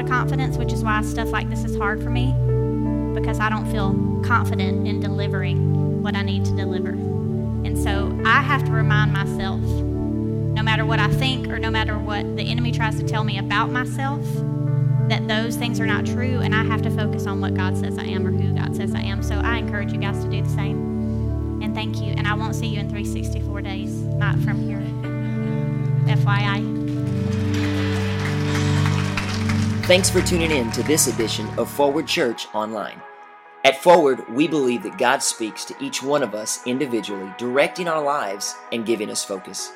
Lot 0.00 0.10
of 0.10 0.18
confidence, 0.18 0.56
which 0.56 0.72
is 0.72 0.82
why 0.82 1.02
stuff 1.02 1.30
like 1.30 1.48
this 1.50 1.64
is 1.64 1.76
hard 1.76 2.02
for 2.02 2.10
me 2.10 2.32
because 3.14 3.38
I 3.40 3.48
don't 3.48 3.70
feel 3.70 3.92
confident 4.24 4.86
in 4.86 5.00
delivering 5.00 6.02
what 6.02 6.14
I 6.14 6.22
need 6.22 6.44
to 6.46 6.56
deliver. 6.56 6.90
And 6.90 7.76
so 7.76 8.18
I 8.24 8.40
have 8.40 8.64
to 8.64 8.70
remind 8.70 9.12
myself, 9.12 9.60
no 9.60 10.62
matter 10.62 10.86
what 10.86 11.00
I 11.00 11.08
think 11.08 11.48
or 11.48 11.58
no 11.58 11.70
matter 11.70 11.98
what 11.98 12.36
the 12.36 12.50
enemy 12.50 12.72
tries 12.72 12.98
to 12.98 13.06
tell 13.06 13.24
me 13.24 13.38
about 13.38 13.70
myself, 13.70 14.22
that 15.08 15.26
those 15.26 15.56
things 15.56 15.80
are 15.80 15.86
not 15.86 16.06
true, 16.06 16.38
and 16.38 16.54
I 16.54 16.62
have 16.62 16.82
to 16.82 16.90
focus 16.90 17.26
on 17.26 17.40
what 17.40 17.54
God 17.54 17.76
says 17.76 17.98
I 17.98 18.04
am 18.04 18.26
or 18.26 18.30
who 18.30 18.54
God 18.54 18.76
says 18.76 18.94
I 18.94 19.00
am. 19.00 19.22
So 19.22 19.34
I 19.34 19.58
encourage 19.58 19.92
you 19.92 19.98
guys 19.98 20.24
to 20.24 20.30
do 20.30 20.40
the 20.40 20.48
same. 20.48 21.60
And 21.62 21.74
thank 21.74 22.00
you. 22.00 22.12
And 22.12 22.26
I 22.26 22.34
won't 22.34 22.54
see 22.54 22.68
you 22.68 22.78
in 22.78 22.88
364 22.88 23.60
days, 23.62 23.92
not 23.92 24.38
from 24.38 24.66
here. 24.66 24.80
FYI. 26.16 26.79
Thanks 29.90 30.08
for 30.08 30.22
tuning 30.22 30.52
in 30.52 30.70
to 30.70 30.84
this 30.84 31.08
edition 31.08 31.48
of 31.58 31.68
Forward 31.68 32.06
Church 32.06 32.46
Online. 32.54 33.02
At 33.64 33.82
Forward, 33.82 34.22
we 34.32 34.46
believe 34.46 34.84
that 34.84 34.98
God 34.98 35.20
speaks 35.20 35.64
to 35.64 35.74
each 35.84 36.00
one 36.00 36.22
of 36.22 36.32
us 36.32 36.64
individually, 36.64 37.34
directing 37.38 37.88
our 37.88 38.00
lives 38.00 38.54
and 38.70 38.86
giving 38.86 39.10
us 39.10 39.24
focus. 39.24 39.72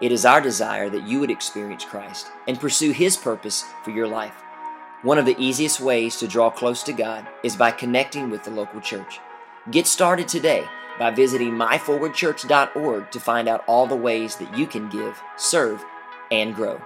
It 0.00 0.10
is 0.10 0.26
our 0.26 0.40
desire 0.40 0.90
that 0.90 1.06
you 1.06 1.20
would 1.20 1.30
experience 1.30 1.84
Christ 1.84 2.26
and 2.48 2.58
pursue 2.58 2.90
His 2.90 3.16
purpose 3.16 3.64
for 3.84 3.92
your 3.92 4.08
life. 4.08 4.34
One 5.02 5.16
of 5.16 5.26
the 5.26 5.40
easiest 5.40 5.80
ways 5.80 6.16
to 6.16 6.26
draw 6.26 6.50
close 6.50 6.82
to 6.82 6.92
God 6.92 7.24
is 7.44 7.54
by 7.54 7.70
connecting 7.70 8.30
with 8.30 8.42
the 8.42 8.50
local 8.50 8.80
church. 8.80 9.20
Get 9.70 9.86
started 9.86 10.26
today 10.26 10.64
by 10.98 11.12
visiting 11.12 11.52
myforwardchurch.org 11.52 13.12
to 13.12 13.20
find 13.20 13.48
out 13.48 13.62
all 13.68 13.86
the 13.86 13.94
ways 13.94 14.34
that 14.38 14.58
you 14.58 14.66
can 14.66 14.88
give, 14.88 15.22
serve, 15.36 15.84
and 16.32 16.52
grow. 16.52 16.82